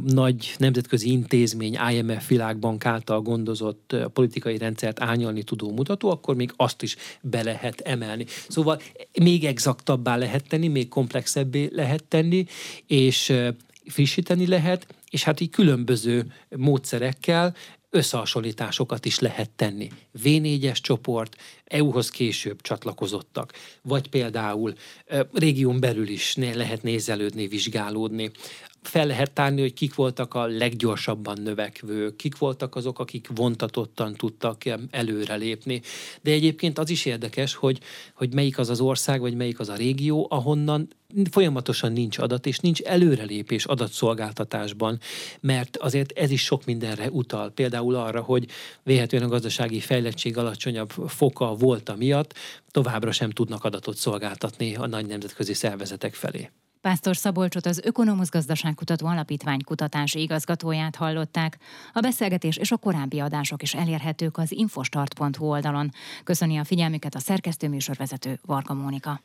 nagy 0.07 0.55
nemzetközi 0.59 1.11
intézmény, 1.11 1.77
IMF 1.93 2.29
világbank 2.29 2.87
által 2.87 3.21
gondozott 3.21 3.97
politikai 4.13 4.59
rendszert 4.59 5.01
ányalni 5.01 5.43
tudó 5.43 5.71
mutató, 5.73 6.11
akkor 6.11 6.37
még 6.37 6.53
azt 6.57 6.83
is 6.83 6.97
be 7.21 7.43
lehet 7.43 7.81
emelni. 7.81 8.27
Szóval 8.49 8.81
még 9.21 9.45
exaktabbá 9.45 10.17
lehet 10.17 10.49
tenni, 10.49 10.69
még 10.69 10.89
komplexebbé 10.89 11.69
lehet 11.73 12.05
tenni, 12.05 12.47
és 12.87 13.33
frissíteni 13.87 14.47
lehet, 14.47 14.87
és 15.17 15.23
hát 15.23 15.41
így 15.41 15.51
különböző 15.51 16.33
módszerekkel 16.57 17.55
összehasonlításokat 17.91 19.05
is 19.05 19.19
lehet 19.19 19.51
tenni. 19.51 19.89
V4-es 20.23 20.77
csoport, 20.81 21.37
EU-hoz 21.65 22.11
később 22.11 22.61
csatlakozottak, 22.61 23.53
vagy 23.83 24.09
például 24.09 24.75
régión 25.33 25.81
belül 25.81 26.09
is 26.09 26.35
lehet 26.35 26.83
nézelődni, 26.83 27.47
vizsgálódni. 27.47 28.31
Fel 28.87 29.07
lehet 29.07 29.33
tárni, 29.33 29.61
hogy 29.61 29.75
kik 29.75 29.95
voltak 29.95 30.35
a 30.35 30.47
leggyorsabban 30.47 31.41
növekvők, 31.43 32.17
kik 32.17 32.39
voltak 32.39 32.75
azok, 32.75 32.99
akik 32.99 33.29
vontatottan 33.35 34.15
tudtak 34.15 34.63
előrelépni. 34.91 35.81
De 36.23 36.31
egyébként 36.31 36.79
az 36.79 36.91
is 36.91 37.05
érdekes, 37.05 37.55
hogy, 37.55 37.81
hogy 38.15 38.35
melyik 38.35 38.59
az 38.59 38.71
az 38.71 38.81
ország, 38.81 39.21
vagy 39.21 39.35
melyik 39.35 39.61
az 39.61 39.69
a 39.69 39.75
régió, 39.75 40.27
ahonnan 40.31 40.89
folyamatosan 41.31 41.93
nincs 41.93 42.19
adat, 42.19 42.47
és 42.47 42.59
nincs 42.59 42.81
előrelépés 42.81 43.65
adatszolgáltatásban, 43.65 44.99
mert 45.41 45.77
azért 45.77 46.19
ez 46.19 46.31
is 46.31 46.45
sok 46.45 46.65
mindenre 46.65 47.11
utal. 47.11 47.51
Például 47.51 47.95
arra, 47.95 48.21
hogy 48.21 48.47
véhetően 48.83 49.23
a 49.23 49.29
gazdasági 49.29 49.81
fejlettség 49.81 50.37
alacsonyabb 50.37 50.91
foka 50.91 51.55
volt 51.55 51.97
miatt, 51.97 52.35
továbbra 52.71 53.13
sem 53.13 53.31
tudnak 53.31 53.65
adatot 53.65 53.97
szolgáltatni 53.97 54.77
a 54.77 54.87
nagy 54.87 55.07
nemzetközi 55.07 55.55
szervezetek 55.55 56.15
felé. 56.15 56.51
Pásztor 56.81 57.17
Szabolcsot 57.17 57.67
az 57.67 57.81
Ökonomusz 57.85 58.31
Gazdaságkutató 58.31 59.07
Alapítvány 59.07 59.63
kutatási 59.65 60.21
igazgatóját 60.21 60.97
hallották. 60.97 61.59
A 61.93 62.01
beszélgetés 62.01 62.57
és 62.57 62.71
a 62.71 62.77
korábbi 62.77 63.21
adások 63.21 63.63
is 63.63 63.75
elérhetők 63.75 64.39
az 64.39 64.53
infostart.hu 64.53 65.47
oldalon. 65.47 65.91
Köszöni 66.25 66.59
a 66.59 66.65
figyelmüket 66.65 67.15
a 67.15 67.19
szerkesztő 67.19 67.69
műsorvezető 67.69 68.39
Varga 68.45 68.75
Mónika. 68.75 69.21